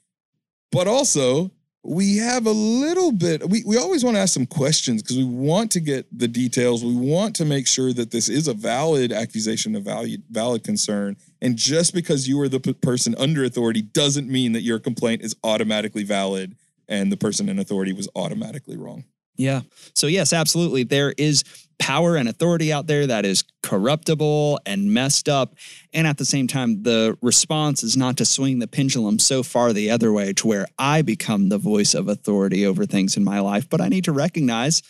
But 0.71 0.87
also, 0.87 1.51
we 1.83 2.19
have 2.19 2.47
a 2.47 2.53
little 2.53 3.11
bit, 3.11 3.49
we, 3.49 3.65
we 3.65 3.79
always 3.79 4.05
want 4.05 4.17
to 4.17 4.21
ask 4.21 4.35
some 4.35 4.47
questions 4.47 5.03
because 5.03 5.17
we 5.17 5.25
want 5.25 5.71
to 5.73 5.81
get 5.81 6.07
the 6.17 6.29
details. 6.29 6.85
We 6.85 6.95
want 6.95 7.35
to 7.37 7.45
make 7.45 7.67
sure 7.67 7.93
that 7.95 8.11
this 8.11 8.29
is 8.29 8.49
a 8.49 8.55
valid 8.55 9.13
accusation, 9.13 9.75
a 9.75 9.81
valid, 9.81 10.23
valid 10.31 10.63
concern. 10.63 11.17
And 11.41 11.57
just 11.57 11.95
because 11.95 12.29
you 12.29 12.41
are 12.41 12.49
the 12.49 12.61
p- 12.61 12.75
person 12.75 13.15
under 13.19 13.45
authority 13.45 13.83
doesn't 13.83 14.29
mean 14.29 14.53
that 14.53 14.61
your 14.61 14.79
complaint 14.79 15.23
is 15.23 15.35
automatically 15.43 16.05
valid 16.05 16.55
and 16.87 17.11
the 17.11 17.17
person 17.17 17.49
in 17.49 17.59
authority 17.59 17.93
was 17.93 18.09
automatically 18.15 18.77
wrong. 18.77 19.05
Yeah. 19.37 19.63
So, 19.95 20.07
yes, 20.07 20.33
absolutely. 20.33 20.85
There 20.85 21.15
is 21.17 21.45
power 21.81 22.15
and 22.15 22.29
authority 22.29 22.73
out 22.73 22.87
there 22.87 23.07
that 23.07 23.25
is 23.25 23.43
corruptible 23.63 24.61
and 24.67 24.93
messed 24.93 25.29
up. 25.29 25.55
And 25.95 26.07
at 26.07 26.19
the 26.19 26.27
same 26.27 26.47
time, 26.47 26.83
the 26.83 27.17
response 27.23 27.83
is 27.83 27.97
not 27.97 28.19
to 28.19 28.27
swing 28.27 28.59
the 28.59 28.69
pendulum 28.69 29.19
so 29.19 29.43
far 29.43 29.73
the 29.73 29.91
other 29.91 30.13
way 30.13 30.35
to 30.35 30.47
where 30.47 30.67
I 30.79 31.03
become 31.03 31.49
the 31.49 31.59
voice 31.59 31.95
of 31.95 32.07
authority 32.07 32.67
over 32.67 32.85
things 32.85 33.17
in 33.17 33.25
my 33.25 33.41
life. 33.41 33.69
But 33.69 33.81
I 33.81 33.89
need 33.89 34.05
to 34.05 34.13
recognize 34.13 34.83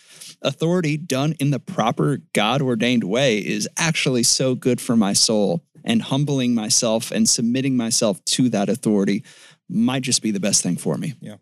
authority 0.42 0.96
done 0.96 1.34
in 1.38 1.50
the 1.50 1.60
proper 1.60 2.18
God 2.34 2.60
ordained 2.60 3.04
way 3.04 3.38
is 3.38 3.68
actually 3.78 4.24
so 4.24 4.54
good 4.56 4.80
for 4.80 4.96
my 4.96 5.12
soul. 5.12 5.62
And 5.82 6.02
humbling 6.02 6.54
myself 6.54 7.10
and 7.10 7.26
submitting 7.26 7.74
myself 7.74 8.22
to 8.26 8.50
that 8.50 8.68
authority 8.68 9.24
might 9.66 10.02
just 10.02 10.20
be 10.20 10.30
the 10.30 10.40
best 10.40 10.62
thing 10.62 10.76
for 10.76 10.98
me. 10.98 11.14
Yeah. 11.20 11.36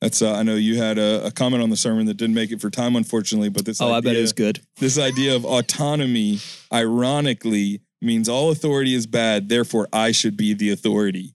That's 0.00 0.22
uh, 0.22 0.34
I 0.34 0.42
know 0.42 0.54
you 0.54 0.78
had 0.78 0.98
a, 0.98 1.26
a, 1.26 1.30
comment 1.30 1.62
on 1.62 1.68
the 1.68 1.76
sermon 1.76 2.06
that 2.06 2.14
didn't 2.14 2.34
make 2.34 2.50
it 2.50 2.60
for 2.60 2.70
time, 2.70 2.96
unfortunately. 2.96 3.50
But 3.50 3.66
this 3.66 3.82
oh, 3.82 3.86
idea, 3.86 3.96
I 3.96 4.00
bet 4.00 4.16
it 4.16 4.20
was 4.22 4.32
good. 4.32 4.60
This 4.78 4.98
idea 4.98 5.36
of 5.36 5.44
autonomy, 5.44 6.38
ironically, 6.72 7.82
means 8.00 8.28
all 8.28 8.50
authority 8.50 8.94
is 8.94 9.06
bad. 9.06 9.50
Therefore, 9.50 9.88
I 9.92 10.12
should 10.12 10.36
be 10.36 10.54
the 10.54 10.70
authority. 10.70 11.34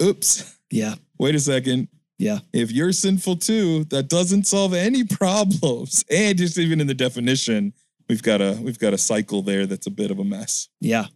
Oops. 0.00 0.56
Yeah. 0.70 0.94
Wait 1.18 1.34
a 1.34 1.40
second. 1.40 1.88
Yeah. 2.18 2.38
If 2.52 2.70
you're 2.70 2.92
sinful 2.92 3.36
too, 3.36 3.84
that 3.84 4.08
doesn't 4.08 4.46
solve 4.46 4.74
any 4.74 5.02
problems. 5.18 6.04
And 6.10 6.38
just 6.38 6.58
even 6.58 6.80
in 6.80 6.86
the 6.86 6.94
definition 6.94 7.72
we've 8.08 8.22
got 8.22 8.40
a 8.40 8.58
we've 8.60 8.78
got 8.78 8.92
a 8.92 8.98
cycle 8.98 9.42
there 9.42 9.66
that's 9.66 9.86
a 9.86 9.90
bit 9.90 10.10
of 10.10 10.18
a 10.18 10.24
mess. 10.24 10.68
Yeah. 10.80 11.06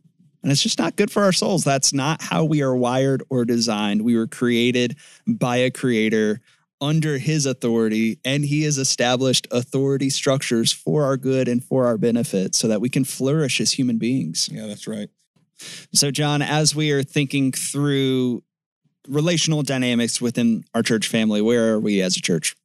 And 0.42 0.52
it's 0.52 0.62
just 0.62 0.78
not 0.78 0.96
good 0.96 1.10
for 1.10 1.24
our 1.24 1.32
souls. 1.32 1.64
That's 1.64 1.92
not 1.92 2.22
how 2.22 2.44
we 2.44 2.62
are 2.62 2.76
wired 2.76 3.22
or 3.30 3.44
designed. 3.44 4.02
We 4.02 4.16
were 4.16 4.28
created 4.28 4.96
by 5.26 5.56
a 5.56 5.70
creator 5.70 6.40
under 6.80 7.18
his 7.18 7.46
authority, 7.46 8.18
and 8.24 8.44
he 8.44 8.62
has 8.64 8.78
established 8.78 9.46
authority 9.50 10.10
structures 10.10 10.72
for 10.72 11.04
our 11.04 11.16
good 11.16 11.48
and 11.48 11.64
for 11.64 11.86
our 11.86 11.96
benefit 11.96 12.54
so 12.54 12.68
that 12.68 12.80
we 12.80 12.88
can 12.88 13.04
flourish 13.04 13.60
as 13.60 13.72
human 13.72 13.98
beings. 13.98 14.48
Yeah, 14.52 14.66
that's 14.66 14.86
right. 14.86 15.08
So, 15.92 16.10
John, 16.10 16.42
as 16.42 16.74
we 16.74 16.92
are 16.92 17.02
thinking 17.02 17.52
through 17.52 18.42
relational 19.08 19.62
dynamics 19.62 20.20
within 20.20 20.64
our 20.74 20.82
church 20.82 21.08
family, 21.08 21.40
where 21.40 21.72
are 21.72 21.80
we 21.80 22.02
as 22.02 22.16
a 22.16 22.20
church? 22.20 22.56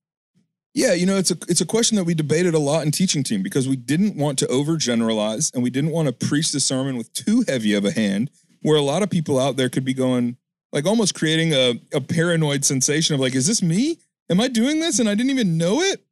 Yeah, 0.73 0.93
you 0.93 1.05
know, 1.05 1.17
it's 1.17 1.31
a 1.31 1.37
it's 1.49 1.61
a 1.61 1.65
question 1.65 1.97
that 1.97 2.05
we 2.05 2.13
debated 2.13 2.53
a 2.53 2.59
lot 2.59 2.85
in 2.85 2.91
teaching 2.91 3.23
team 3.23 3.43
because 3.43 3.67
we 3.67 3.75
didn't 3.75 4.15
want 4.15 4.39
to 4.39 4.45
overgeneralize 4.45 5.53
and 5.53 5.63
we 5.63 5.69
didn't 5.69 5.91
want 5.91 6.07
to 6.07 6.27
preach 6.27 6.51
the 6.51 6.61
sermon 6.61 6.95
with 6.95 7.11
too 7.13 7.43
heavy 7.47 7.73
of 7.73 7.83
a 7.83 7.91
hand, 7.91 8.31
where 8.61 8.77
a 8.77 8.81
lot 8.81 9.03
of 9.03 9.09
people 9.09 9.37
out 9.37 9.57
there 9.57 9.69
could 9.69 9.83
be 9.83 9.93
going 9.93 10.37
like 10.71 10.85
almost 10.85 11.15
creating 11.15 11.53
a, 11.53 11.79
a 11.93 12.01
paranoid 12.01 12.65
sensation 12.65 13.13
of 13.13 13.19
like, 13.19 13.35
is 13.35 13.47
this 13.47 13.61
me? 13.61 13.97
Am 14.29 14.39
I 14.39 14.47
doing 14.47 14.79
this 14.79 14.99
and 14.99 15.09
I 15.09 15.15
didn't 15.15 15.31
even 15.31 15.57
know 15.57 15.81
it? 15.81 16.03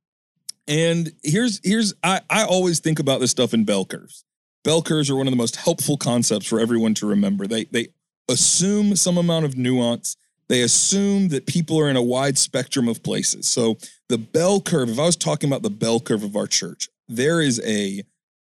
And 0.67 1.11
here's 1.23 1.59
here's 1.63 1.93
I, 2.03 2.21
I 2.29 2.43
always 2.43 2.79
think 2.79 2.99
about 2.99 3.19
this 3.19 3.31
stuff 3.31 3.53
in 3.53 3.63
bell 3.63 3.85
curves. 3.85 4.23
Bell 4.63 4.81
curves 4.81 5.09
are 5.09 5.15
one 5.15 5.25
of 5.25 5.31
the 5.31 5.37
most 5.37 5.55
helpful 5.55 5.97
concepts 5.97 6.45
for 6.45 6.59
everyone 6.59 6.93
to 6.95 7.07
remember. 7.07 7.47
They 7.47 7.65
they 7.65 7.87
assume 8.29 8.95
some 8.95 9.17
amount 9.17 9.45
of 9.45 9.57
nuance. 9.57 10.15
They 10.47 10.61
assume 10.61 11.29
that 11.29 11.45
people 11.45 11.79
are 11.79 11.89
in 11.89 11.95
a 11.95 12.03
wide 12.03 12.37
spectrum 12.37 12.87
of 12.87 13.03
places. 13.03 13.47
So 13.47 13.77
the 14.09 14.17
bell 14.17 14.59
curve, 14.61 14.89
if 14.89 14.99
I 14.99 15.05
was 15.05 15.15
talking 15.15 15.49
about 15.49 15.61
the 15.61 15.69
bell 15.69 15.99
curve 15.99 16.23
of 16.23 16.35
our 16.35 16.47
church, 16.47 16.89
there 17.07 17.41
is 17.41 17.61
a 17.65 18.03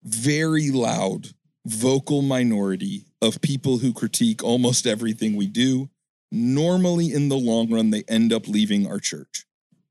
very 0.04 0.70
loud 0.72 1.30
vocal 1.66 2.22
minority 2.22 3.06
of 3.22 3.42
people 3.42 3.78
who 3.78 3.94
critique 3.94 4.44
almost 4.44 4.88
everything 4.88 5.36
we 5.36 5.48
do. 5.48 5.90
Normally, 6.32 7.14
in 7.14 7.30
the 7.30 7.38
long 7.38 7.72
run, 7.72 7.90
they 7.90 8.04
end 8.08 8.32
up 8.32 8.48
leaving 8.48 8.88
our 8.88 9.00
church. 9.00 9.46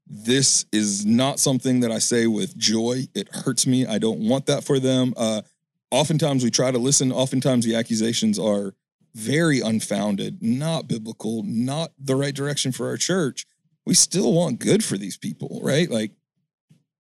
This 0.07 0.65
is 0.73 1.05
not 1.05 1.39
something 1.39 1.81
that 1.81 1.91
I 1.91 1.99
say 1.99 2.27
with 2.27 2.57
joy. 2.57 3.09
It 3.15 3.29
hurts 3.35 3.67
me. 3.67 3.87
I 3.87 3.99
don't 3.99 4.21
want 4.21 4.47
that 4.47 4.65
for 4.65 4.79
them. 4.79 5.13
Uh, 5.17 5.43
oftentimes, 5.91 6.45
we 6.45 6.51
try 6.51 6.71
to 6.71 6.79
listen. 6.79 7.13
Oftentimes, 7.13 7.65
the 7.65 7.75
accusations 7.75 8.39
are 8.39 8.75
very 9.15 9.61
unfounded, 9.61 10.43
not 10.43 10.87
biblical, 10.87 11.43
not 11.43 11.91
the 11.99 12.17
right 12.17 12.35
direction 12.35 12.73
for 12.73 12.89
our 12.89 12.97
church. 12.97 13.47
We 13.85 13.95
still 13.95 14.33
want 14.33 14.61
good 14.61 14.85
for 14.85 14.97
these 14.97 15.17
people, 15.17 15.61
right? 15.63 15.91
Like, 15.91 16.13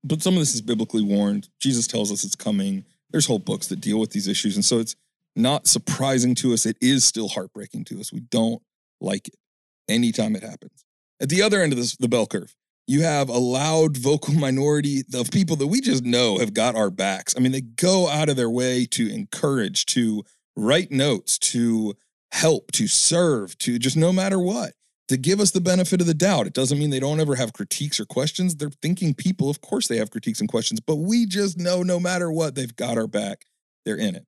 but 0.05 0.23
some 0.23 0.35
of 0.35 0.41
this 0.41 0.55
is 0.55 0.63
biblically 0.63 1.03
warned. 1.03 1.49
Jesus 1.61 1.87
tells 1.87 2.11
us 2.11 2.25
it's 2.25 2.37
coming. 2.37 2.85
There's 3.11 3.27
whole 3.27 3.39
books 3.39 3.69
that 3.69 3.81
deal 3.81 3.99
with 3.99 4.11
these 4.11 4.29
issues. 4.29 4.57
And 4.57 4.65
so 4.65 4.79
it's 4.79 4.97
not 5.37 5.67
surprising 5.67 6.35
to 6.37 6.53
us. 6.53 6.67
It 6.67 6.77
is 6.81 7.05
still 7.05 7.29
heartbreaking 7.29 7.85
to 7.87 8.01
us. 8.01 8.13
We 8.13 8.21
don't 8.21 8.63
like 9.01 9.29
it 9.29 9.37
anytime 9.89 10.37
it 10.37 10.43
happens. 10.43 10.85
At 11.21 11.29
the 11.29 11.43
other 11.43 11.63
end 11.63 11.73
of 11.73 11.79
this, 11.79 11.97
the 11.97 12.09
bell 12.09 12.27
curve, 12.27 12.55
you 12.87 13.03
have 13.03 13.29
a 13.29 13.39
loud 13.39 13.97
vocal 13.97 14.35
minority 14.39 15.03
of 15.15 15.31
people 15.31 15.57
that 15.57 15.67
we 15.67 15.81
just 15.81 16.05
know 16.05 16.39
have 16.39 16.55
got 16.55 16.75
our 16.75 16.91
backs. 16.91 17.35
I 17.37 17.41
mean, 17.41 17.53
they 17.53 17.61
go 17.61 18.09
out 18.09 18.29
of 18.29 18.37
their 18.37 18.51
way 18.51 18.87
to 18.87 19.13
encourage, 19.13 19.87
to 19.87 20.25
write 20.57 20.91
notes, 20.91 21.39
to 21.39 21.95
help, 22.33 22.73
to 22.73 22.89
serve, 22.89 23.57
to 23.59 23.79
just 23.79 23.97
no 23.97 24.13
matter 24.13 24.39
what, 24.39 24.73
to 25.09 25.17
give 25.17 25.41
us 25.41 25.51
the 25.51 25.61
benefit 25.61 26.01
of 26.01 26.07
the 26.07 26.15
doubt. 26.15 26.47
It 26.47 26.53
doesn't 26.53 26.79
mean 26.79 26.91
they 26.91 27.01
don't 27.01 27.21
ever 27.21 27.35
have 27.35 27.53
critiques 27.53 27.99
or 27.99 28.05
questions. 28.05 28.57
They're 28.57 28.71
thinking 28.83 29.15
people. 29.15 29.51
Of 29.51 29.61
course, 29.61 29.89
they 29.89 29.97
have 29.97 30.11
critiques 30.11 30.41
and 30.41 30.49
questions, 30.49 30.81
but 30.81 30.97
we 30.97 31.27
just 31.27 31.59
know 31.59 31.83
no 31.83 31.99
matter 31.99 32.31
what, 32.31 32.55
they've 32.55 32.75
got 32.75 32.99
our 32.99 33.07
back. 33.07 33.47
They're 33.85 33.97
in 33.97 34.15
it. 34.15 34.27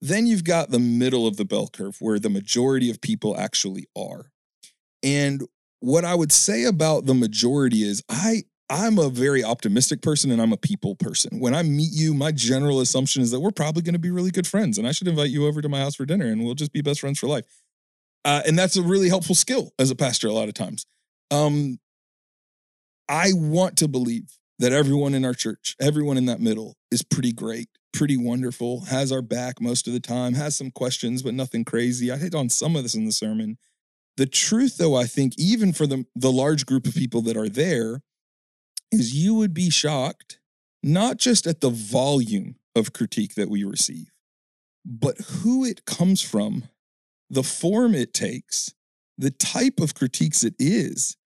Then 0.00 0.26
you've 0.26 0.44
got 0.44 0.70
the 0.70 0.78
middle 0.78 1.26
of 1.26 1.36
the 1.36 1.44
bell 1.44 1.68
curve 1.68 1.96
where 2.00 2.18
the 2.18 2.30
majority 2.30 2.90
of 2.90 3.00
people 3.00 3.36
actually 3.36 3.86
are. 3.96 4.30
And 5.02 5.42
what 5.80 6.04
I 6.04 6.14
would 6.14 6.32
say 6.32 6.64
about 6.64 7.06
the 7.06 7.14
majority 7.14 7.82
is 7.82 8.02
I 8.08 8.44
I'm 8.70 8.98
a 8.98 9.08
very 9.08 9.42
optimistic 9.42 10.02
person 10.02 10.30
and 10.30 10.42
I'm 10.42 10.52
a 10.52 10.58
people 10.58 10.94
person. 10.94 11.40
When 11.40 11.54
I 11.54 11.62
meet 11.62 11.92
you, 11.92 12.12
my 12.12 12.32
general 12.32 12.80
assumption 12.80 13.22
is 13.22 13.30
that 13.30 13.40
we're 13.40 13.50
probably 13.50 13.80
going 13.80 13.94
to 13.94 13.98
be 13.98 14.10
really 14.10 14.30
good 14.30 14.46
friends 14.46 14.76
and 14.76 14.86
I 14.86 14.92
should 14.92 15.08
invite 15.08 15.30
you 15.30 15.46
over 15.46 15.62
to 15.62 15.70
my 15.70 15.78
house 15.78 15.94
for 15.94 16.04
dinner 16.04 16.26
and 16.26 16.44
we'll 16.44 16.54
just 16.54 16.74
be 16.74 16.82
best 16.82 17.00
friends 17.00 17.18
for 17.18 17.28
life. 17.28 17.44
Uh, 18.24 18.42
and 18.46 18.58
that's 18.58 18.76
a 18.76 18.82
really 18.82 19.08
helpful 19.08 19.34
skill 19.34 19.72
as 19.78 19.90
a 19.90 19.96
pastor 19.96 20.28
a 20.28 20.32
lot 20.32 20.48
of 20.48 20.54
times. 20.54 20.86
Um, 21.30 21.78
I 23.08 23.32
want 23.34 23.76
to 23.78 23.88
believe 23.88 24.38
that 24.58 24.72
everyone 24.72 25.14
in 25.14 25.24
our 25.24 25.34
church, 25.34 25.76
everyone 25.80 26.16
in 26.16 26.26
that 26.26 26.40
middle 26.40 26.76
is 26.90 27.02
pretty 27.02 27.32
great, 27.32 27.68
pretty 27.92 28.16
wonderful, 28.16 28.84
has 28.86 29.12
our 29.12 29.22
back 29.22 29.60
most 29.60 29.86
of 29.86 29.92
the 29.92 30.00
time, 30.00 30.34
has 30.34 30.56
some 30.56 30.70
questions, 30.70 31.22
but 31.22 31.34
nothing 31.34 31.64
crazy. 31.64 32.10
I 32.10 32.16
hit 32.16 32.34
on 32.34 32.48
some 32.48 32.76
of 32.76 32.82
this 32.82 32.94
in 32.94 33.04
the 33.04 33.12
sermon. 33.12 33.56
The 34.16 34.26
truth, 34.26 34.78
though, 34.78 34.96
I 34.96 35.04
think, 35.04 35.34
even 35.38 35.72
for 35.72 35.86
the, 35.86 36.04
the 36.16 36.32
large 36.32 36.66
group 36.66 36.86
of 36.86 36.94
people 36.94 37.22
that 37.22 37.36
are 37.36 37.48
there, 37.48 38.02
is 38.90 39.14
you 39.14 39.34
would 39.34 39.54
be 39.54 39.70
shocked 39.70 40.40
not 40.82 41.18
just 41.18 41.46
at 41.46 41.60
the 41.60 41.70
volume 41.70 42.56
of 42.74 42.92
critique 42.92 43.34
that 43.34 43.50
we 43.50 43.64
receive, 43.64 44.10
but 44.84 45.18
who 45.18 45.64
it 45.64 45.84
comes 45.84 46.20
from, 46.22 46.64
the 47.30 47.42
form 47.42 47.94
it 47.94 48.14
takes, 48.14 48.72
the 49.16 49.30
type 49.30 49.80
of 49.80 49.94
critiques 49.94 50.44
it 50.44 50.54
is, 50.58 51.16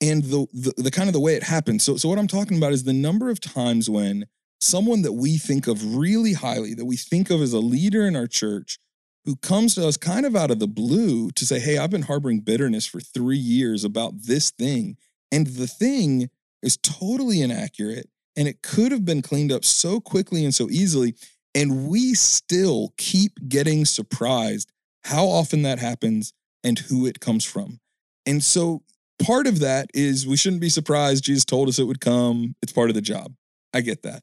and 0.00 0.24
the, 0.24 0.46
the, 0.52 0.74
the 0.76 0.90
kind 0.90 1.08
of 1.08 1.12
the 1.12 1.20
way 1.20 1.34
it 1.34 1.44
happens. 1.44 1.84
So, 1.84 1.96
so 1.96 2.08
what 2.08 2.18
I'm 2.18 2.28
talking 2.28 2.56
about 2.56 2.72
is 2.72 2.84
the 2.84 2.92
number 2.92 3.30
of 3.30 3.40
times 3.40 3.88
when 3.88 4.26
someone 4.60 5.02
that 5.02 5.12
we 5.12 5.38
think 5.38 5.66
of 5.66 5.96
really 5.96 6.32
highly, 6.34 6.74
that 6.74 6.84
we 6.84 6.96
think 6.96 7.30
of 7.30 7.40
as 7.40 7.52
a 7.52 7.58
leader 7.58 8.06
in 8.06 8.16
our 8.16 8.26
church, 8.26 8.78
who 9.24 9.36
comes 9.36 9.74
to 9.74 9.86
us 9.86 9.96
kind 9.96 10.26
of 10.26 10.34
out 10.34 10.50
of 10.50 10.58
the 10.58 10.66
blue 10.66 11.30
to 11.32 11.46
say, 11.46 11.60
Hey, 11.60 11.78
I've 11.78 11.90
been 11.90 12.02
harboring 12.02 12.40
bitterness 12.40 12.86
for 12.86 13.00
three 13.00 13.36
years 13.36 13.84
about 13.84 14.14
this 14.24 14.50
thing. 14.50 14.96
And 15.30 15.46
the 15.46 15.66
thing 15.66 16.28
is 16.62 16.76
totally 16.76 17.40
inaccurate 17.40 18.08
and 18.36 18.48
it 18.48 18.62
could 18.62 18.92
have 18.92 19.04
been 19.04 19.22
cleaned 19.22 19.52
up 19.52 19.64
so 19.64 20.00
quickly 20.00 20.44
and 20.44 20.54
so 20.54 20.68
easily. 20.70 21.14
And 21.54 21.88
we 21.88 22.14
still 22.14 22.94
keep 22.96 23.32
getting 23.48 23.84
surprised 23.84 24.71
how 25.04 25.26
often 25.26 25.62
that 25.62 25.78
happens 25.78 26.32
and 26.64 26.78
who 26.78 27.06
it 27.06 27.20
comes 27.20 27.44
from. 27.44 27.80
And 28.26 28.42
so 28.42 28.82
part 29.22 29.46
of 29.46 29.60
that 29.60 29.90
is 29.94 30.26
we 30.26 30.36
shouldn't 30.36 30.60
be 30.60 30.68
surprised. 30.68 31.24
Jesus 31.24 31.44
told 31.44 31.68
us 31.68 31.78
it 31.78 31.84
would 31.84 32.00
come, 32.00 32.54
it's 32.62 32.72
part 32.72 32.88
of 32.88 32.94
the 32.94 33.02
job. 33.02 33.32
I 33.74 33.80
get 33.80 34.02
that. 34.02 34.22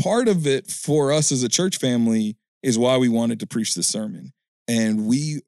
Part 0.00 0.28
of 0.28 0.46
it 0.46 0.68
for 0.68 1.12
us 1.12 1.32
as 1.32 1.42
a 1.42 1.48
church 1.48 1.76
family 1.78 2.36
is 2.62 2.78
why 2.78 2.96
we 2.96 3.08
wanted 3.08 3.40
to 3.40 3.46
preach 3.46 3.74
this 3.74 3.88
sermon. 3.88 4.32
And 4.68 5.06
we 5.06 5.40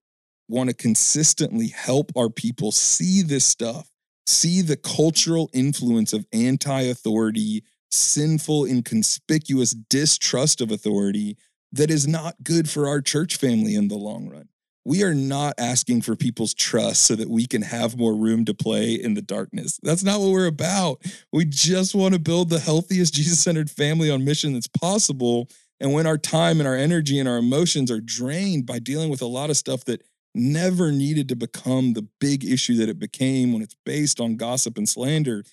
want 0.48 0.70
to 0.70 0.74
consistently 0.74 1.68
help 1.68 2.10
our 2.16 2.28
people 2.28 2.72
see 2.72 3.22
this 3.22 3.44
stuff 3.44 3.90
see 4.30 4.62
the 4.62 4.76
cultural 4.76 5.50
influence 5.52 6.12
of 6.12 6.26
anti 6.32 6.82
authority, 6.82 7.64
sinful, 7.90 8.64
inconspicuous 8.64 9.72
distrust 9.72 10.60
of 10.60 10.70
authority 10.70 11.36
that 11.72 11.90
is 11.90 12.06
not 12.06 12.36
good 12.42 12.68
for 12.68 12.88
our 12.88 13.00
church 13.00 13.36
family 13.36 13.74
in 13.74 13.88
the 13.88 13.96
long 13.96 14.28
run. 14.28 14.48
We 14.84 15.02
are 15.02 15.14
not 15.14 15.54
asking 15.58 16.02
for 16.02 16.16
people's 16.16 16.54
trust 16.54 17.04
so 17.04 17.14
that 17.14 17.28
we 17.28 17.46
can 17.46 17.62
have 17.62 17.98
more 17.98 18.14
room 18.14 18.44
to 18.46 18.54
play 18.54 18.94
in 18.94 19.14
the 19.14 19.22
darkness. 19.22 19.78
That's 19.82 20.02
not 20.02 20.20
what 20.20 20.30
we're 20.30 20.46
about. 20.46 21.02
We 21.32 21.44
just 21.44 21.94
want 21.94 22.14
to 22.14 22.20
build 22.20 22.48
the 22.48 22.60
healthiest 22.60 23.14
Jesus 23.14 23.40
centered 23.40 23.70
family 23.70 24.10
on 24.10 24.24
mission 24.24 24.54
that's 24.54 24.68
possible. 24.68 25.48
And 25.80 25.92
when 25.92 26.06
our 26.06 26.18
time 26.18 26.60
and 26.60 26.68
our 26.68 26.76
energy 26.76 27.18
and 27.18 27.28
our 27.28 27.38
emotions 27.38 27.90
are 27.90 28.00
drained 28.00 28.66
by 28.66 28.78
dealing 28.78 29.10
with 29.10 29.22
a 29.22 29.26
lot 29.26 29.50
of 29.50 29.56
stuff 29.56 29.84
that 29.84 30.02
never 30.34 30.92
needed 30.92 31.28
to 31.28 31.36
become 31.36 31.92
the 31.92 32.06
big 32.20 32.44
issue 32.44 32.76
that 32.76 32.88
it 32.88 32.98
became 32.98 33.52
when 33.52 33.62
it's 33.62 33.76
based 33.84 34.20
on 34.20 34.36
gossip 34.36 34.78
and 34.78 34.88
slander. 34.88 35.44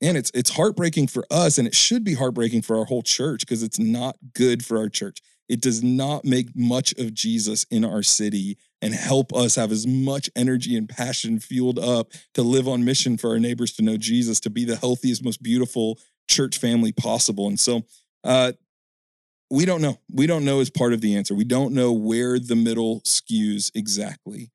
And 0.00 0.16
it's 0.16 0.30
it's 0.32 0.50
heartbreaking 0.50 1.08
for 1.08 1.24
us 1.30 1.58
and 1.58 1.66
it 1.66 1.74
should 1.74 2.04
be 2.04 2.14
heartbreaking 2.14 2.62
for 2.62 2.78
our 2.78 2.84
whole 2.84 3.02
church 3.02 3.40
because 3.40 3.64
it's 3.64 3.78
not 3.78 4.16
good 4.34 4.64
for 4.64 4.78
our 4.78 4.88
church. 4.88 5.20
It 5.48 5.62
does 5.62 5.82
not 5.82 6.24
make 6.24 6.54
much 6.54 6.92
of 6.98 7.14
Jesus 7.14 7.64
in 7.70 7.84
our 7.84 8.02
city 8.02 8.58
and 8.82 8.94
help 8.94 9.34
us 9.34 9.54
have 9.54 9.72
as 9.72 9.86
much 9.86 10.30
energy 10.36 10.76
and 10.76 10.88
passion 10.88 11.40
fueled 11.40 11.78
up 11.78 12.12
to 12.34 12.42
live 12.42 12.68
on 12.68 12.84
mission 12.84 13.16
for 13.16 13.30
our 13.30 13.38
neighbors 13.38 13.72
to 13.74 13.82
know 13.82 13.96
Jesus, 13.96 14.40
to 14.40 14.50
be 14.50 14.64
the 14.64 14.76
healthiest, 14.76 15.24
most 15.24 15.42
beautiful 15.42 15.98
church 16.28 16.58
family 16.58 16.92
possible. 16.92 17.48
And 17.48 17.58
so 17.58 17.82
uh, 18.24 18.52
we 19.50 19.64
don't 19.64 19.80
know. 19.80 19.98
We 20.12 20.26
don't 20.26 20.44
know 20.44 20.60
as 20.60 20.70
part 20.70 20.92
of 20.92 21.00
the 21.00 21.16
answer. 21.16 21.34
We 21.34 21.44
don't 21.44 21.72
know 21.72 21.92
where 21.92 22.38
the 22.38 22.56
middle 22.56 23.00
skews 23.00 23.72
exactly. 23.74 24.50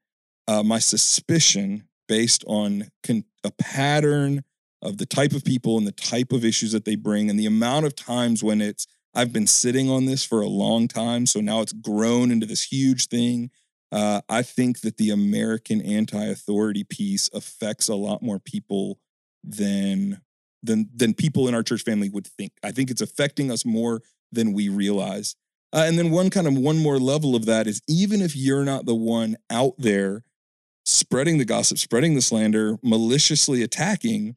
Uh, 0.47 0.61
my 0.61 0.79
suspicion, 0.79 1.87
based 2.07 2.43
on 2.45 2.89
con- 3.01 3.25
a 3.43 3.51
pattern 3.51 4.43
of 4.81 4.97
the 4.97 5.05
type 5.05 5.31
of 5.31 5.43
people 5.43 5.77
and 5.77 5.87
the 5.87 5.93
type 5.93 6.31
of 6.31 6.45
issues 6.45 6.73
that 6.73 6.85
they 6.85 6.95
bring, 6.95 7.29
and 7.29 7.39
the 7.39 7.45
amount 7.45 7.85
of 7.85 7.95
times 7.95 8.43
when 8.43 8.61
it's, 8.61 8.85
I've 9.15 9.31
been 9.31 9.47
sitting 9.47 9.89
on 9.89 10.05
this 10.05 10.23
for 10.23 10.41
a 10.41 10.47
long 10.47 10.87
time, 10.87 11.25
so 11.25 11.39
now 11.39 11.61
it's 11.61 11.73
grown 11.73 12.31
into 12.31 12.45
this 12.45 12.63
huge 12.63 13.07
thing. 13.07 13.51
Uh, 13.91 14.21
I 14.27 14.41
think 14.41 14.81
that 14.81 14.97
the 14.97 15.11
American 15.11 15.81
anti-authority 15.81 16.83
piece 16.83 17.29
affects 17.33 17.87
a 17.87 17.95
lot 17.95 18.23
more 18.23 18.39
people 18.39 18.99
than 19.43 20.21
than 20.63 20.89
than 20.95 21.13
people 21.13 21.47
in 21.47 21.53
our 21.53 21.61
church 21.61 21.83
family 21.83 22.09
would 22.09 22.25
think. 22.25 22.53
I 22.63 22.71
think 22.71 22.89
it's 22.89 23.01
affecting 23.01 23.51
us 23.51 23.65
more 23.65 24.01
than 24.31 24.53
we 24.53 24.69
realize. 24.69 25.35
Uh, 25.73 25.85
and 25.87 25.97
then 25.97 26.11
one 26.11 26.29
kind 26.29 26.47
of 26.47 26.57
one 26.57 26.77
more 26.77 26.99
level 26.99 27.35
of 27.35 27.45
that 27.45 27.67
is 27.67 27.81
even 27.87 28.21
if 28.21 28.35
you're 28.35 28.63
not 28.63 28.85
the 28.85 28.95
one 28.95 29.37
out 29.49 29.73
there 29.77 30.23
spreading 30.85 31.37
the 31.37 31.45
gossip, 31.45 31.77
spreading 31.77 32.15
the 32.15 32.21
slander, 32.21 32.77
maliciously 32.83 33.63
attacking, 33.63 34.35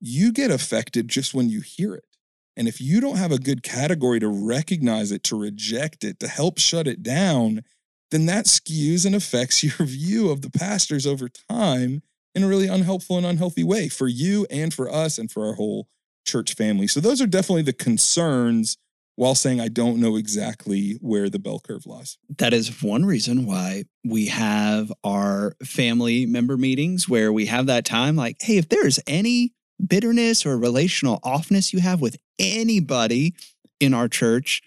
you 0.00 0.32
get 0.32 0.50
affected 0.50 1.08
just 1.08 1.34
when 1.34 1.48
you 1.48 1.60
hear 1.60 1.94
it. 1.94 2.13
And 2.56 2.68
if 2.68 2.80
you 2.80 3.00
don't 3.00 3.16
have 3.16 3.32
a 3.32 3.38
good 3.38 3.62
category 3.62 4.20
to 4.20 4.28
recognize 4.28 5.10
it, 5.10 5.22
to 5.24 5.38
reject 5.38 6.04
it, 6.04 6.20
to 6.20 6.28
help 6.28 6.58
shut 6.58 6.86
it 6.86 7.02
down, 7.02 7.62
then 8.10 8.26
that 8.26 8.46
skews 8.46 9.04
and 9.04 9.14
affects 9.14 9.62
your 9.78 9.86
view 9.86 10.30
of 10.30 10.42
the 10.42 10.50
pastors 10.50 11.06
over 11.06 11.28
time 11.28 12.02
in 12.34 12.42
a 12.42 12.48
really 12.48 12.68
unhelpful 12.68 13.16
and 13.16 13.26
unhealthy 13.26 13.64
way 13.64 13.88
for 13.88 14.08
you 14.08 14.46
and 14.50 14.74
for 14.74 14.90
us 14.90 15.18
and 15.18 15.30
for 15.30 15.46
our 15.46 15.54
whole 15.54 15.88
church 16.26 16.54
family. 16.54 16.86
So 16.86 17.00
those 17.00 17.20
are 17.20 17.26
definitely 17.26 17.62
the 17.62 17.72
concerns 17.72 18.76
while 19.16 19.34
saying 19.34 19.60
I 19.60 19.68
don't 19.68 20.00
know 20.00 20.16
exactly 20.16 20.98
where 21.00 21.30
the 21.30 21.38
bell 21.38 21.60
curve 21.60 21.86
lies. 21.86 22.18
That 22.38 22.52
is 22.52 22.82
one 22.82 23.04
reason 23.04 23.46
why 23.46 23.84
we 24.04 24.26
have 24.26 24.92
our 25.04 25.54
family 25.64 26.26
member 26.26 26.56
meetings 26.56 27.08
where 27.08 27.32
we 27.32 27.46
have 27.46 27.66
that 27.66 27.84
time 27.84 28.16
like, 28.16 28.36
hey, 28.40 28.56
if 28.56 28.68
there's 28.68 28.98
any 29.06 29.52
bitterness 29.84 30.46
or 30.46 30.58
relational 30.58 31.20
offness 31.20 31.72
you 31.72 31.80
have 31.80 32.00
with 32.00 32.16
anybody 32.38 33.34
in 33.80 33.94
our 33.94 34.08
church, 34.08 34.62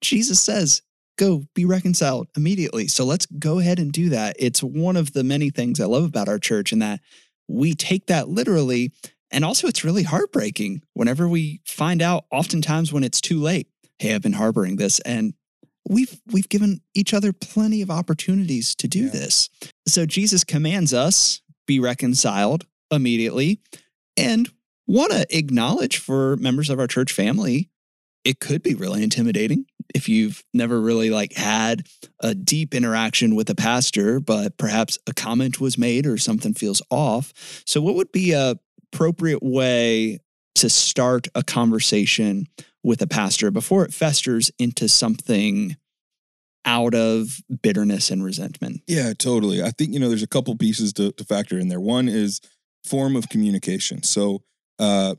Jesus 0.00 0.40
says, 0.40 0.82
go 1.18 1.46
be 1.54 1.64
reconciled 1.64 2.28
immediately. 2.36 2.88
So 2.88 3.04
let's 3.04 3.26
go 3.26 3.58
ahead 3.58 3.78
and 3.78 3.92
do 3.92 4.08
that. 4.10 4.36
It's 4.38 4.62
one 4.62 4.96
of 4.96 5.12
the 5.12 5.24
many 5.24 5.50
things 5.50 5.80
I 5.80 5.84
love 5.84 6.04
about 6.04 6.28
our 6.28 6.38
church 6.38 6.72
in 6.72 6.78
that 6.80 7.00
we 7.48 7.74
take 7.74 8.06
that 8.06 8.28
literally. 8.28 8.92
And 9.30 9.44
also, 9.44 9.66
it's 9.66 9.84
really 9.84 10.02
heartbreaking 10.02 10.82
whenever 10.94 11.28
we 11.28 11.60
find 11.66 12.02
out, 12.02 12.24
oftentimes 12.30 12.92
when 12.92 13.04
it's 13.04 13.20
too 13.20 13.40
late, 13.40 13.68
hey, 13.98 14.14
I've 14.14 14.22
been 14.22 14.34
harboring 14.34 14.76
this. 14.76 15.00
And 15.00 15.34
we've 15.88 16.20
we've 16.30 16.48
given 16.48 16.80
each 16.94 17.14
other 17.14 17.32
plenty 17.32 17.82
of 17.82 17.90
opportunities 17.90 18.74
to 18.76 18.88
do 18.88 19.04
yeah. 19.04 19.10
this. 19.10 19.48
So 19.86 20.06
Jesus 20.06 20.44
commands 20.44 20.92
us 20.92 21.40
be 21.66 21.80
reconciled 21.80 22.66
immediately 22.90 23.60
and 24.16 24.50
want 24.92 25.12
to 25.12 25.36
acknowledge 25.36 25.98
for 25.98 26.36
members 26.36 26.70
of 26.70 26.78
our 26.78 26.86
church 26.86 27.12
family 27.12 27.70
it 28.24 28.40
could 28.40 28.62
be 28.62 28.74
really 28.74 29.02
intimidating 29.02 29.66
if 29.94 30.08
you've 30.08 30.44
never 30.54 30.80
really 30.80 31.10
like 31.10 31.32
had 31.32 31.86
a 32.20 32.34
deep 32.34 32.74
interaction 32.74 33.34
with 33.34 33.50
a 33.50 33.54
pastor 33.54 34.20
but 34.20 34.56
perhaps 34.56 34.98
a 35.06 35.14
comment 35.14 35.60
was 35.60 35.76
made 35.76 36.06
or 36.06 36.16
something 36.16 36.54
feels 36.54 36.82
off. 36.90 37.32
So 37.66 37.80
what 37.80 37.94
would 37.94 38.12
be 38.12 38.32
a 38.32 38.56
appropriate 38.92 39.42
way 39.42 40.18
to 40.54 40.68
start 40.68 41.26
a 41.34 41.42
conversation 41.42 42.46
with 42.84 43.00
a 43.00 43.06
pastor 43.06 43.50
before 43.50 43.84
it 43.86 43.94
festers 43.94 44.50
into 44.58 44.86
something 44.86 45.76
out 46.64 46.94
of 46.94 47.38
bitterness 47.62 48.10
and 48.10 48.22
resentment? 48.22 48.82
Yeah 48.86 49.14
totally. 49.14 49.62
I 49.62 49.70
think 49.70 49.92
you 49.94 49.98
know 49.98 50.08
there's 50.08 50.22
a 50.22 50.28
couple 50.28 50.56
pieces 50.56 50.92
to, 50.94 51.12
to 51.12 51.24
factor 51.24 51.58
in 51.58 51.68
there. 51.68 51.80
One 51.80 52.08
is 52.08 52.40
form 52.84 53.16
of 53.16 53.28
communication. 53.28 54.02
So 54.02 54.42
uh, 54.78 55.14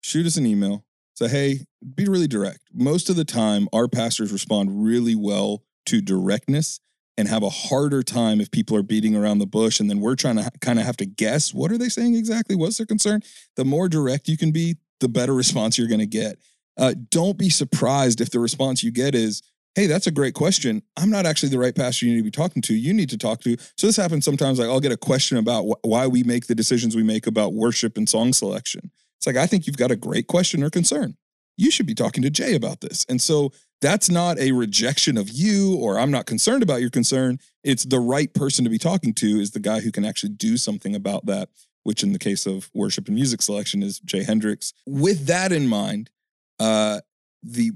shoot 0.00 0.26
us 0.26 0.36
an 0.36 0.46
email. 0.46 0.84
Say, 1.14 1.28
hey, 1.28 1.60
be 1.94 2.06
really 2.06 2.28
direct. 2.28 2.60
Most 2.72 3.10
of 3.10 3.16
the 3.16 3.24
time, 3.24 3.68
our 3.72 3.88
pastors 3.88 4.32
respond 4.32 4.84
really 4.84 5.16
well 5.16 5.62
to 5.86 6.00
directness 6.00 6.80
and 7.18 7.26
have 7.26 7.42
a 7.42 7.50
harder 7.50 8.02
time 8.04 8.40
if 8.40 8.50
people 8.50 8.76
are 8.76 8.82
beating 8.82 9.16
around 9.16 9.38
the 9.38 9.46
bush 9.46 9.80
and 9.80 9.90
then 9.90 10.00
we're 10.00 10.14
trying 10.14 10.36
to 10.36 10.48
kind 10.60 10.78
of 10.78 10.86
have 10.86 10.96
to 10.98 11.06
guess 11.06 11.52
what 11.52 11.72
are 11.72 11.78
they 11.78 11.88
saying 11.88 12.14
exactly 12.14 12.54
what's 12.54 12.76
their 12.76 12.86
concern 12.86 13.20
the 13.56 13.64
more 13.64 13.88
direct 13.88 14.28
you 14.28 14.36
can 14.36 14.52
be 14.52 14.76
the 15.00 15.08
better 15.08 15.34
response 15.42 15.76
you're 15.76 15.88
going 15.88 15.98
to 15.98 16.06
get 16.06 16.38
uh, 16.78 16.94
don't 17.10 17.36
be 17.36 17.50
surprised 17.50 18.20
if 18.20 18.30
the 18.30 18.38
response 18.38 18.84
you 18.84 18.92
get 18.92 19.14
is 19.14 19.42
hey, 19.74 19.86
that's 19.86 20.06
a 20.06 20.10
great 20.10 20.34
question. 20.34 20.82
I'm 20.96 21.10
not 21.10 21.26
actually 21.26 21.50
the 21.50 21.58
right 21.58 21.74
pastor 21.74 22.06
you 22.06 22.12
need 22.12 22.18
to 22.18 22.24
be 22.24 22.30
talking 22.30 22.62
to. 22.62 22.74
You 22.74 22.92
need 22.92 23.10
to 23.10 23.18
talk 23.18 23.40
to. 23.42 23.56
So 23.76 23.86
this 23.86 23.96
happens 23.96 24.24
sometimes. 24.24 24.58
Like 24.58 24.68
I'll 24.68 24.80
get 24.80 24.92
a 24.92 24.96
question 24.96 25.38
about 25.38 25.64
wh- 25.64 25.84
why 25.84 26.06
we 26.06 26.22
make 26.22 26.46
the 26.46 26.54
decisions 26.54 26.96
we 26.96 27.02
make 27.02 27.26
about 27.26 27.54
worship 27.54 27.96
and 27.96 28.08
song 28.08 28.32
selection. 28.32 28.90
It's 29.18 29.26
like 29.26 29.36
I 29.36 29.46
think 29.46 29.66
you've 29.66 29.76
got 29.76 29.90
a 29.90 29.96
great 29.96 30.26
question 30.26 30.62
or 30.62 30.70
concern. 30.70 31.16
You 31.56 31.70
should 31.70 31.86
be 31.86 31.94
talking 31.94 32.22
to 32.22 32.30
Jay 32.30 32.54
about 32.54 32.80
this. 32.80 33.04
And 33.08 33.20
so 33.20 33.52
that's 33.80 34.10
not 34.10 34.38
a 34.38 34.52
rejection 34.52 35.16
of 35.16 35.28
you 35.28 35.76
or 35.76 35.98
I'm 35.98 36.10
not 36.10 36.26
concerned 36.26 36.62
about 36.62 36.80
your 36.80 36.90
concern. 36.90 37.38
It's 37.62 37.84
the 37.84 38.00
right 38.00 38.32
person 38.32 38.64
to 38.64 38.70
be 38.70 38.78
talking 38.78 39.14
to 39.14 39.26
is 39.26 39.52
the 39.52 39.60
guy 39.60 39.80
who 39.80 39.92
can 39.92 40.04
actually 40.04 40.30
do 40.30 40.56
something 40.56 40.94
about 40.94 41.26
that, 41.26 41.48
which 41.84 42.02
in 42.02 42.12
the 42.12 42.18
case 42.18 42.46
of 42.46 42.70
worship 42.74 43.06
and 43.06 43.14
music 43.14 43.42
selection 43.42 43.82
is 43.82 44.00
Jay 44.00 44.22
Hendricks. 44.22 44.72
With 44.86 45.26
that 45.26 45.52
in 45.52 45.68
mind, 45.68 46.10
uh, 46.58 47.00
the 47.42 47.72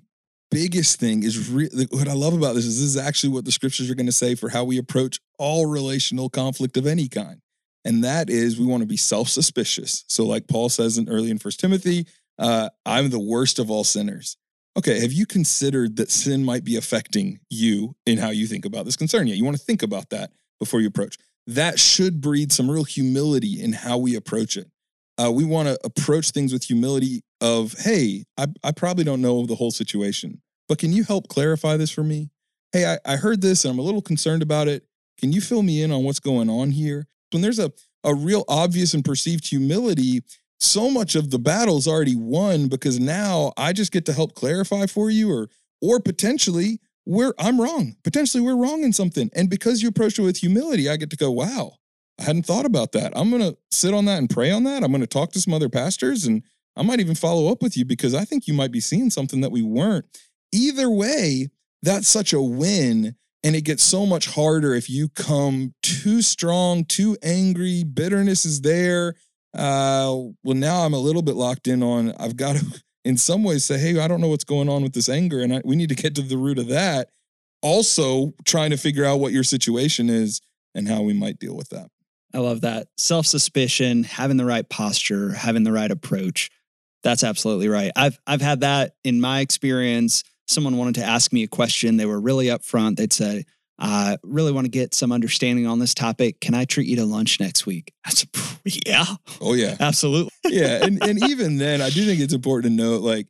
biggest 0.53 1.01
thing 1.01 1.23
is 1.23 1.49
really 1.49 1.87
what 1.91 2.07
I 2.07 2.13
love 2.13 2.35
about 2.35 2.55
this 2.55 2.67
is 2.67 2.79
this 2.79 2.89
is 2.91 2.97
actually 2.97 3.31
what 3.31 3.45
the 3.45 3.53
scriptures 3.53 3.91
are 3.91 3.95
going 3.95 4.07
to 4.07 4.13
say 4.13 4.35
for 4.35 4.51
how 4.51 4.65
we 4.65 4.79
approach 4.79 5.19
all 5.39 5.67
relational 5.67 6.29
conflict 6.29 6.77
of 6.77 6.87
any 6.87 7.09
kind. 7.09 7.41
And 7.85 8.05
that 8.05 8.31
is 8.31 8.61
we 8.61 8.67
want 8.67 8.83
to 8.83 8.87
be 8.87 8.97
self-suspicious. 8.97 10.05
So 10.07 10.25
like 10.25 10.47
Paul 10.47 10.69
says 10.69 10.99
in 10.99 11.09
early 11.09 11.31
in 11.31 11.39
First 11.39 11.59
Timothy, 11.59 12.07
uh, 12.39 12.69
I'm 12.87 13.11
the 13.11 13.19
worst 13.19 13.59
of 13.59 13.71
all 13.71 13.83
sinners. 13.83 14.37
Okay, 14.77 15.01
have 15.01 15.13
you 15.13 15.27
considered 15.27 15.97
that 15.97 16.11
sin 16.11 16.45
might 16.45 16.65
be 16.65 16.77
affecting 16.77 17.41
you 17.51 17.95
in 18.07 18.19
how 18.19 18.31
you 18.31 18.47
think 18.47 18.65
about 18.65 18.85
this 18.85 18.97
concern 18.97 19.27
yet? 19.27 19.37
You 19.37 19.45
want 19.45 19.57
to 19.57 19.65
think 19.65 19.83
about 19.83 20.11
that 20.11 20.33
before 20.59 20.81
you 20.81 20.87
approach. 20.87 21.19
That 21.47 21.79
should 21.79 22.21
breed 22.21 22.53
some 22.53 22.71
real 22.71 22.85
humility 22.85 23.63
in 23.63 23.73
how 23.73 23.99
we 23.99 24.15
approach 24.15 24.57
it. 24.57 24.71
Uh, 25.23 25.31
we 25.31 25.45
want 25.45 25.69
to 25.69 25.79
approach 25.85 26.31
things 26.31 26.53
with 26.53 26.65
humility 26.65 27.23
of, 27.43 27.75
hey, 27.81 28.25
I, 28.39 28.47
I 28.63 28.71
probably 28.71 29.03
don't 29.03 29.21
know 29.21 29.45
the 29.45 29.57
whole 29.57 29.73
situation, 29.73 30.41
but 30.69 30.79
can 30.79 30.93
you 30.93 31.03
help 31.03 31.29
clarify 31.29 31.77
this 31.77 31.91
for 31.91 32.05
me? 32.05 32.31
Hey, 32.73 32.87
I, 32.87 32.99
I 33.05 33.17
heard 33.17 33.43
this 33.43 33.65
and 33.65 33.73
I'm 33.73 33.81
a 33.81 33.83
little 33.83 34.01
concerned 34.01 34.43
about 34.43 34.69
it. 34.69 34.87
Can 35.19 35.33
you 35.33 35.41
fill 35.41 35.63
me 35.63 35.83
in 35.83 35.91
on 35.91 36.05
what's 36.05 36.21
going 36.21 36.49
on 36.49 36.71
here? 36.71 37.07
When 37.33 37.43
there's 37.43 37.59
a, 37.59 37.73
a 38.05 38.15
real 38.15 38.45
obvious 38.49 38.95
and 38.95 39.05
perceived 39.05 39.49
humility, 39.49 40.23
so 40.61 40.89
much 40.89 41.17
of 41.17 41.31
the 41.31 41.39
battle's 41.41 41.89
already 41.89 42.15
won 42.15 42.69
because 42.69 43.01
now 43.01 43.53
I 43.57 43.73
just 43.73 43.91
get 43.91 44.07
to 44.07 44.13
help 44.13 44.35
clarify 44.35 44.87
for 44.87 45.11
you 45.11 45.31
or 45.33 45.49
or 45.81 45.99
potentially 45.99 46.79
we're 47.05 47.35
I'm 47.39 47.61
wrong. 47.61 47.97
Potentially 48.05 48.43
we're 48.43 48.57
wrong 48.57 48.85
in 48.85 48.93
something. 48.93 49.29
And 49.35 49.51
because 49.51 49.83
you 49.83 49.89
approach 49.89 50.19
it 50.19 50.23
with 50.23 50.37
humility, 50.37 50.89
I 50.89 50.97
get 50.97 51.11
to 51.11 51.17
go, 51.17 51.33
wow, 51.33 51.73
I 52.21 52.23
hadn't 52.23 52.47
thought 52.47 52.67
about 52.67 52.93
that. 52.93 53.13
I'm 53.17 53.31
to 53.33 53.57
sit 53.73 53.93
on 53.93 54.05
that 54.05 54.19
and 54.19 54.31
pray 54.31 54.53
on 54.53 54.63
that. 54.65 54.85
I'm 54.85 54.93
to 54.93 55.07
talk 55.09 55.33
to 55.33 55.41
some 55.41 55.53
other 55.53 55.69
pastors 55.69 56.25
and 56.25 56.45
I 56.77 56.83
might 56.83 57.01
even 57.01 57.15
follow 57.15 57.51
up 57.51 57.63
with 57.63 57.77
you 57.77 57.85
because 57.85 58.15
I 58.15 58.25
think 58.25 58.47
you 58.47 58.55
might 58.55 58.73
be 58.73 58.81
seeing 58.81 59.11
something 59.11 59.41
that 59.43 59.53
we 59.53 59.63
weren't. 59.63 60.07
Either 60.53 60.89
way, 60.91 61.49
that's 61.83 62.09
such 62.09 62.33
a 62.33 62.41
win. 62.41 63.17
And 63.45 63.57
it 63.57 63.63
gets 63.63 63.83
so 63.83 64.07
much 64.07 64.27
harder 64.27 64.75
if 64.75 64.89
you 64.89 65.09
come 65.09 65.75
too 65.83 66.23
strong, 66.23 66.85
too 66.85 67.17
angry, 67.23 67.83
bitterness 67.83 68.45
is 68.45 68.61
there. 68.61 69.15
Uh, 69.53 70.31
well, 70.45 70.57
now 70.57 70.85
I'm 70.85 70.95
a 70.95 70.99
little 70.99 71.23
bit 71.23 71.35
locked 71.35 71.67
in 71.67 71.83
on, 71.83 72.13
I've 72.19 72.37
got 72.37 72.57
to, 72.57 72.83
in 73.05 73.17
some 73.17 73.43
ways, 73.43 73.65
say, 73.65 73.79
hey, 73.79 73.99
I 73.99 74.09
don't 74.09 74.21
know 74.21 74.29
what's 74.29 74.45
going 74.45 74.69
on 74.69 74.83
with 74.83 74.93
this 74.93 75.09
anger. 75.09 75.41
And 75.41 75.55
I, 75.55 75.61
we 75.65 75.77
need 75.77 75.89
to 75.89 75.95
get 75.95 76.15
to 76.15 76.23
the 76.23 76.39
root 76.39 76.59
of 76.59 76.69
that. 76.69 77.11
Also, 77.63 78.33
trying 78.45 78.71
to 78.71 78.77
figure 78.77 79.05
out 79.05 79.21
what 79.21 79.33
your 79.33 79.45
situation 79.45 80.09
is 80.09 80.41
and 80.75 80.89
how 80.89 81.03
we 81.03 81.13
might 81.13 81.39
deal 81.39 81.57
with 81.57 81.69
that. 81.71 81.89
I 82.35 82.39
love 82.39 82.63
that. 82.63 82.89
Self 82.97 83.27
suspicion, 83.27 84.05
having 84.05 84.37
the 84.37 84.45
right 84.45 84.69
posture, 84.69 85.33
having 85.33 85.65
the 85.65 85.73
right 85.73 85.91
approach. 85.91 86.51
That's 87.03 87.25
absolutely 87.25 87.69
right. 87.69 87.93
I've 87.97 88.19
I've 88.27 88.41
had 88.41 88.61
that 88.61 88.95
in 89.05 89.21
my 89.21 89.41
experience. 89.41 90.25
Someone 90.47 90.77
wanted 90.77 90.97
to 90.97 91.05
ask 91.05 91.33
me 91.33 91.43
a 91.43 91.49
question. 91.49 91.97
They 91.97 92.07
were 92.07 92.21
really 92.21 92.47
upfront. 92.47 92.97
They'd 92.97 93.13
say, 93.13 93.45
I 93.79 94.17
really 94.23 94.53
want 94.53 94.67
to 94.67 94.71
get 94.71 94.95
some 94.95 95.11
understanding 95.11 95.67
on 95.67 95.81
this 95.81 95.95
topic. 95.95 96.41
Can 96.41 96.55
I 96.55 96.65
treat 96.65 96.87
you 96.87 96.97
to 96.97 97.05
lunch 97.05 97.41
next 97.41 97.67
week? 97.67 97.93
I 98.07 98.11
said, 98.11 98.29
yeah. 98.87 99.05
Oh, 99.41 99.55
yeah. 99.55 99.77
Absolutely. 99.81 100.31
yeah. 100.45 100.85
And, 100.85 101.03
and 101.03 101.23
even 101.25 101.59
then, 101.59 101.81
I 101.81 101.91
do 101.91 102.05
think 102.05 102.21
it's 102.21 102.35
important 102.35 102.77
to 102.77 102.83
note 102.83 103.03
like, 103.03 103.27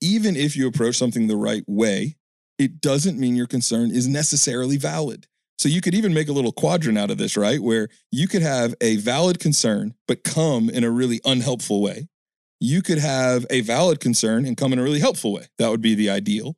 even 0.00 0.36
if 0.36 0.56
you 0.56 0.66
approach 0.66 0.96
something 0.96 1.26
the 1.26 1.36
right 1.36 1.64
way, 1.66 2.16
it 2.58 2.80
doesn't 2.80 3.18
mean 3.18 3.34
your 3.34 3.46
concern 3.46 3.90
is 3.90 4.06
necessarily 4.06 4.76
valid. 4.76 5.26
So 5.58 5.68
you 5.68 5.80
could 5.80 5.94
even 5.94 6.12
make 6.12 6.28
a 6.28 6.32
little 6.32 6.52
quadrant 6.52 6.98
out 6.98 7.10
of 7.10 7.16
this, 7.16 7.36
right? 7.36 7.60
Where 7.60 7.88
you 8.10 8.28
could 8.28 8.42
have 8.42 8.74
a 8.80 8.96
valid 8.96 9.38
concern, 9.38 9.94
but 10.06 10.24
come 10.24 10.68
in 10.68 10.84
a 10.84 10.90
really 10.90 11.20
unhelpful 11.24 11.80
way. 11.80 12.08
You 12.64 12.80
could 12.80 12.96
have 12.96 13.44
a 13.50 13.60
valid 13.60 14.00
concern 14.00 14.46
and 14.46 14.56
come 14.56 14.72
in 14.72 14.78
a 14.78 14.82
really 14.82 14.98
helpful 14.98 15.34
way. 15.34 15.48
That 15.58 15.68
would 15.68 15.82
be 15.82 15.94
the 15.94 16.08
ideal. 16.08 16.56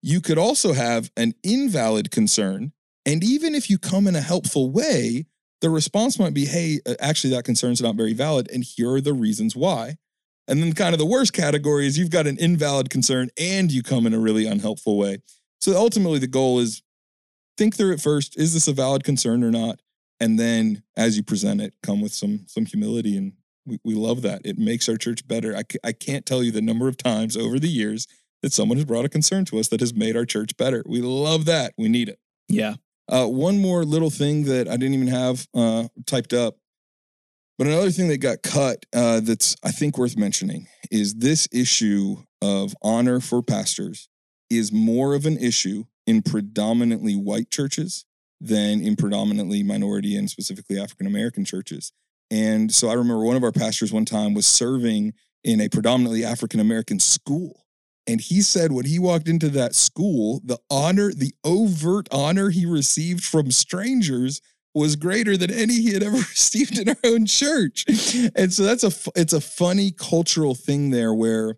You 0.00 0.20
could 0.20 0.38
also 0.38 0.72
have 0.72 1.10
an 1.16 1.34
invalid 1.42 2.12
concern. 2.12 2.70
And 3.04 3.24
even 3.24 3.56
if 3.56 3.68
you 3.68 3.76
come 3.76 4.06
in 4.06 4.14
a 4.14 4.20
helpful 4.20 4.70
way, 4.70 5.26
the 5.60 5.68
response 5.68 6.16
might 6.16 6.32
be, 6.32 6.46
hey, 6.46 6.78
uh, 6.86 6.94
actually, 7.00 7.34
that 7.34 7.44
concern's 7.44 7.82
not 7.82 7.96
very 7.96 8.12
valid. 8.12 8.48
And 8.52 8.62
here 8.62 8.92
are 8.92 9.00
the 9.00 9.12
reasons 9.12 9.56
why. 9.56 9.96
And 10.46 10.62
then, 10.62 10.72
kind 10.74 10.94
of 10.94 11.00
the 11.00 11.04
worst 11.06 11.32
category 11.32 11.88
is 11.88 11.98
you've 11.98 12.08
got 12.08 12.28
an 12.28 12.38
invalid 12.38 12.88
concern 12.88 13.28
and 13.36 13.72
you 13.72 13.82
come 13.82 14.06
in 14.06 14.14
a 14.14 14.20
really 14.20 14.46
unhelpful 14.46 14.96
way. 14.96 15.18
So 15.60 15.76
ultimately, 15.76 16.20
the 16.20 16.28
goal 16.28 16.60
is 16.60 16.84
think 17.56 17.74
through 17.74 17.94
it 17.94 18.00
first. 18.00 18.38
Is 18.38 18.54
this 18.54 18.68
a 18.68 18.72
valid 18.72 19.02
concern 19.02 19.42
or 19.42 19.50
not? 19.50 19.80
And 20.20 20.38
then 20.38 20.84
as 20.96 21.16
you 21.16 21.24
present 21.24 21.60
it, 21.60 21.74
come 21.82 22.00
with 22.00 22.12
some 22.12 22.44
some 22.46 22.64
humility. 22.64 23.16
And 23.16 23.32
we, 23.68 23.78
we 23.84 23.94
love 23.94 24.22
that. 24.22 24.42
It 24.44 24.58
makes 24.58 24.88
our 24.88 24.96
church 24.96 25.26
better. 25.26 25.56
I, 25.56 25.62
I 25.84 25.92
can't 25.92 26.26
tell 26.26 26.42
you 26.42 26.50
the 26.50 26.62
number 26.62 26.88
of 26.88 26.96
times 26.96 27.36
over 27.36 27.58
the 27.58 27.68
years 27.68 28.06
that 28.42 28.52
someone 28.52 28.78
has 28.78 28.84
brought 28.84 29.04
a 29.04 29.08
concern 29.08 29.44
to 29.46 29.58
us 29.58 29.68
that 29.68 29.80
has 29.80 29.94
made 29.94 30.16
our 30.16 30.24
church 30.24 30.56
better. 30.56 30.82
We 30.86 31.00
love 31.00 31.44
that. 31.46 31.74
We 31.76 31.88
need 31.88 32.08
it. 32.08 32.18
Yeah. 32.48 32.74
Uh, 33.08 33.26
one 33.26 33.60
more 33.60 33.84
little 33.84 34.10
thing 34.10 34.44
that 34.44 34.68
I 34.68 34.76
didn't 34.76 34.94
even 34.94 35.06
have 35.08 35.46
uh, 35.54 35.88
typed 36.06 36.32
up, 36.32 36.58
but 37.56 37.66
another 37.66 37.90
thing 37.90 38.08
that 38.08 38.18
got 38.18 38.42
cut 38.42 38.84
uh, 38.94 39.20
that's 39.20 39.56
I 39.64 39.70
think 39.70 39.98
worth 39.98 40.16
mentioning 40.16 40.66
is 40.90 41.14
this 41.14 41.48
issue 41.52 42.18
of 42.42 42.74
honor 42.82 43.20
for 43.20 43.42
pastors 43.42 44.08
is 44.50 44.72
more 44.72 45.14
of 45.14 45.26
an 45.26 45.38
issue 45.38 45.84
in 46.06 46.22
predominantly 46.22 47.14
white 47.14 47.50
churches 47.50 48.04
than 48.40 48.80
in 48.80 48.96
predominantly 48.96 49.62
minority 49.62 50.16
and 50.16 50.30
specifically 50.30 50.80
African 50.80 51.06
American 51.06 51.44
churches. 51.44 51.92
And 52.30 52.72
so 52.72 52.88
I 52.88 52.94
remember 52.94 53.24
one 53.24 53.36
of 53.36 53.44
our 53.44 53.52
pastors 53.52 53.92
one 53.92 54.04
time 54.04 54.34
was 54.34 54.46
serving 54.46 55.14
in 55.44 55.60
a 55.60 55.68
predominantly 55.68 56.24
African 56.24 56.60
American 56.60 57.00
school. 57.00 57.64
And 58.06 58.20
he 58.20 58.40
said 58.40 58.72
when 58.72 58.86
he 58.86 58.98
walked 58.98 59.28
into 59.28 59.48
that 59.50 59.74
school, 59.74 60.40
the 60.44 60.58
honor, 60.70 61.12
the 61.12 61.34
overt 61.44 62.08
honor 62.10 62.50
he 62.50 62.64
received 62.64 63.22
from 63.22 63.50
strangers 63.50 64.40
was 64.74 64.96
greater 64.96 65.36
than 65.36 65.50
any 65.50 65.74
he 65.74 65.92
had 65.92 66.02
ever 66.02 66.16
received 66.16 66.78
in 66.78 66.88
our 66.88 66.96
own 67.04 67.26
church. 67.26 67.84
And 68.34 68.52
so 68.52 68.64
that's 68.64 68.84
a 68.84 69.10
it's 69.14 69.32
a 69.32 69.40
funny 69.40 69.90
cultural 69.90 70.54
thing 70.54 70.90
there 70.90 71.12
where 71.12 71.56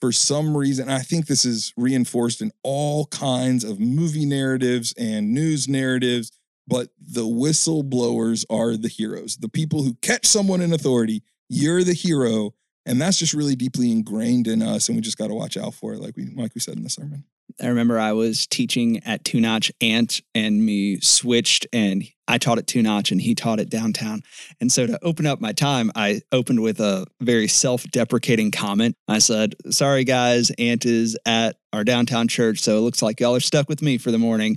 for 0.00 0.12
some 0.12 0.56
reason 0.56 0.88
I 0.88 0.98
think 0.98 1.26
this 1.26 1.44
is 1.44 1.72
reinforced 1.76 2.42
in 2.42 2.52
all 2.62 3.06
kinds 3.06 3.64
of 3.64 3.80
movie 3.80 4.26
narratives 4.26 4.92
and 4.98 5.32
news 5.32 5.68
narratives 5.68 6.32
but 6.66 6.88
the 7.00 7.22
whistleblowers 7.22 8.44
are 8.50 8.76
the 8.76 8.88
heroes. 8.88 9.36
The 9.36 9.48
people 9.48 9.82
who 9.82 9.94
catch 9.94 10.26
someone 10.26 10.60
in 10.60 10.72
authority, 10.72 11.22
you're 11.48 11.84
the 11.84 11.94
hero. 11.94 12.54
And 12.86 13.00
that's 13.00 13.18
just 13.18 13.34
really 13.34 13.56
deeply 13.56 13.90
ingrained 13.90 14.46
in 14.46 14.62
us. 14.62 14.88
And 14.88 14.96
we 14.96 15.02
just 15.02 15.18
got 15.18 15.28
to 15.28 15.34
watch 15.34 15.56
out 15.56 15.74
for 15.74 15.94
it, 15.94 16.00
like 16.00 16.16
we 16.16 16.26
like 16.26 16.54
we 16.54 16.60
said 16.60 16.76
in 16.76 16.82
the 16.82 16.90
sermon. 16.90 17.24
I 17.60 17.66
remember 17.68 17.98
I 17.98 18.12
was 18.12 18.46
teaching 18.46 19.00
at 19.04 19.24
Two 19.24 19.40
Notch 19.40 19.70
Ant 19.80 20.22
and 20.34 20.64
me 20.64 20.98
switched 21.00 21.66
and 21.72 22.02
I 22.26 22.38
taught 22.38 22.58
at 22.58 22.66
Two 22.66 22.82
Notch 22.82 23.12
and 23.12 23.20
he 23.20 23.34
taught 23.34 23.60
at 23.60 23.68
downtown. 23.68 24.22
And 24.60 24.72
so 24.72 24.86
to 24.86 24.98
open 25.04 25.26
up 25.26 25.40
my 25.40 25.52
time, 25.52 25.92
I 25.94 26.22
opened 26.32 26.62
with 26.62 26.80
a 26.80 27.06
very 27.20 27.46
self-deprecating 27.46 28.50
comment. 28.50 28.96
I 29.06 29.18
said, 29.18 29.54
sorry 29.70 30.04
guys, 30.04 30.50
Ant 30.58 30.84
is 30.86 31.18
at 31.26 31.56
our 31.72 31.84
downtown 31.84 32.28
church. 32.28 32.60
So 32.60 32.78
it 32.78 32.80
looks 32.80 33.02
like 33.02 33.20
y'all 33.20 33.36
are 33.36 33.40
stuck 33.40 33.68
with 33.68 33.82
me 33.82 33.98
for 33.98 34.10
the 34.10 34.18
morning. 34.18 34.56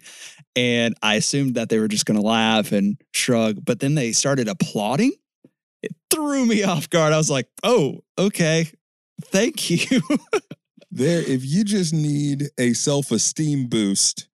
And 0.56 0.96
I 1.04 1.16
assumed 1.16 1.56
that 1.56 1.70
they 1.70 1.80
were 1.80 1.90
just 1.90 2.06
going 2.06 2.20
to 2.20 2.26
laugh 2.26 2.72
and 2.72 3.00
shrug, 3.14 3.64
but 3.64 3.80
then 3.80 3.96
they 3.96 4.12
started 4.12 4.48
applauding. 4.48 5.12
Threw 6.10 6.46
me 6.46 6.64
off 6.64 6.90
guard. 6.90 7.14
I 7.14 7.18
was 7.18 7.30
like, 7.30 7.48
oh, 7.64 8.00
okay. 8.18 8.68
Thank 9.26 9.70
you. 9.70 10.02
there, 10.92 11.22
if 11.22 11.44
you 11.46 11.64
just 11.64 11.94
need 11.94 12.50
a 12.58 12.74
self-esteem 12.74 13.68
boost, 13.68 14.28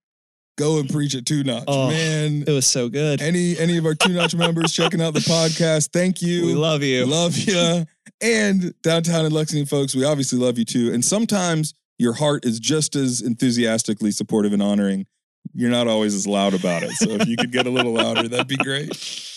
go 0.58 0.80
and 0.80 0.90
preach 0.90 1.16
at 1.16 1.26
Two 1.26 1.44
Notch. 1.44 1.64
Oh, 1.68 1.90
Man, 1.90 2.44
it 2.46 2.52
was 2.52 2.68
so 2.68 2.90
good. 2.90 3.22
any 3.22 3.58
any 3.58 3.78
of 3.78 3.86
our 3.86 3.96
Two 3.96 4.14
Notch 4.14 4.36
members 4.36 4.74
checking 4.76 5.02
out 5.02 5.14
the 5.14 5.22
podcast, 5.22 5.92
thank 5.92 6.22
you. 6.22 6.46
We 6.46 6.54
love 6.54 6.84
you. 6.84 7.06
Love 7.06 7.38
you. 7.38 7.86
And 8.22 8.74
downtown 8.82 9.26
in 9.26 9.32
Lexington, 9.32 9.66
folks, 9.66 9.96
we 9.96 10.06
obviously 10.06 10.40
love 10.40 10.58
you 10.58 10.66
too. 10.66 10.94
And 10.94 11.04
sometimes 11.04 11.74
your 11.98 12.14
heart 12.14 12.46
is 12.46 12.60
just 12.60 12.96
as 12.96 13.22
enthusiastically 13.22 14.12
supportive 14.12 14.54
and 14.54 14.62
honoring. 14.62 15.06
You're 15.54 15.72
not 15.72 15.88
always 15.88 16.16
as 16.16 16.26
loud 16.26 16.54
about 16.54 16.84
it. 16.84 16.92
So 16.92 17.12
if 17.12 17.28
you 17.28 17.36
could 17.36 17.52
get 17.52 17.68
a 17.68 17.70
little 17.70 17.94
louder, 17.94 18.28
that'd 18.28 18.48
be 18.48 18.58
great. 18.58 18.92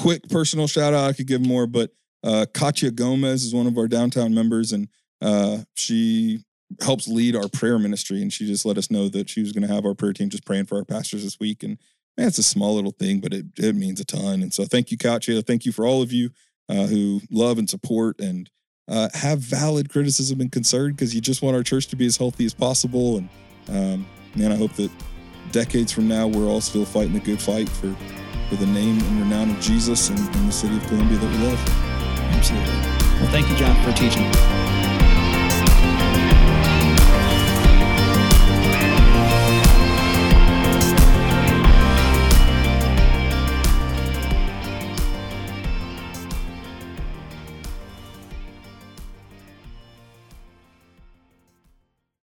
Quick 0.00 0.28
personal 0.28 0.66
shout 0.66 0.94
out. 0.94 1.08
I 1.08 1.12
could 1.12 1.26
give 1.26 1.44
more, 1.44 1.66
but 1.66 1.90
uh, 2.24 2.46
Katya 2.52 2.90
Gomez 2.90 3.44
is 3.44 3.54
one 3.54 3.66
of 3.66 3.76
our 3.76 3.88
downtown 3.88 4.34
members, 4.34 4.72
and 4.72 4.88
uh, 5.20 5.58
she 5.74 6.44
helps 6.80 7.08
lead 7.08 7.36
our 7.36 7.48
prayer 7.48 7.78
ministry. 7.78 8.22
And 8.22 8.32
she 8.32 8.46
just 8.46 8.64
let 8.64 8.78
us 8.78 8.90
know 8.90 9.08
that 9.08 9.28
she 9.28 9.40
was 9.40 9.52
going 9.52 9.66
to 9.66 9.72
have 9.72 9.84
our 9.84 9.94
prayer 9.94 10.12
team 10.12 10.30
just 10.30 10.46
praying 10.46 10.66
for 10.66 10.78
our 10.78 10.84
pastors 10.84 11.24
this 11.24 11.38
week. 11.40 11.62
And 11.62 11.78
man, 12.16 12.28
it's 12.28 12.38
a 12.38 12.42
small 12.42 12.76
little 12.76 12.92
thing, 12.92 13.20
but 13.20 13.34
it, 13.34 13.46
it 13.58 13.74
means 13.74 14.00
a 14.00 14.04
ton. 14.04 14.42
And 14.42 14.54
so 14.54 14.64
thank 14.64 14.90
you, 14.90 14.98
Katya. 14.98 15.42
Thank 15.42 15.64
you 15.64 15.72
for 15.72 15.86
all 15.86 16.00
of 16.00 16.12
you 16.12 16.30
uh, 16.68 16.86
who 16.86 17.20
love 17.30 17.58
and 17.58 17.68
support 17.68 18.20
and 18.20 18.48
uh, 18.88 19.08
have 19.14 19.40
valid 19.40 19.90
criticism 19.90 20.40
and 20.40 20.50
concern 20.50 20.92
because 20.92 21.14
you 21.14 21.20
just 21.20 21.42
want 21.42 21.56
our 21.56 21.62
church 21.62 21.88
to 21.88 21.96
be 21.96 22.06
as 22.06 22.16
healthy 22.16 22.44
as 22.44 22.54
possible. 22.54 23.18
And 23.18 23.28
um, 23.68 24.06
man, 24.34 24.52
I 24.52 24.56
hope 24.56 24.72
that 24.74 24.90
decades 25.52 25.92
from 25.92 26.08
now, 26.08 26.26
we're 26.26 26.46
all 26.46 26.60
still 26.60 26.84
fighting 26.84 27.12
the 27.12 27.20
good 27.20 27.40
fight 27.40 27.68
for, 27.68 27.94
for 28.50 28.56
the 28.56 28.66
name 28.66 28.98
and 28.98 29.20
renown 29.20 29.48
of 29.48 29.60
Jesus 29.60 30.08
and, 30.08 30.18
and 30.18 30.48
the 30.48 30.52
city 30.52 30.76
of 30.76 30.84
Columbia 30.88 31.18
that 31.18 31.30
we 31.30 31.46
love. 31.46 31.68
Absolutely. 32.34 32.74
Well, 33.20 33.30
thank 33.30 33.48
you, 33.48 33.54
John, 33.54 33.76
for 33.84 33.92
teaching. 33.96 34.69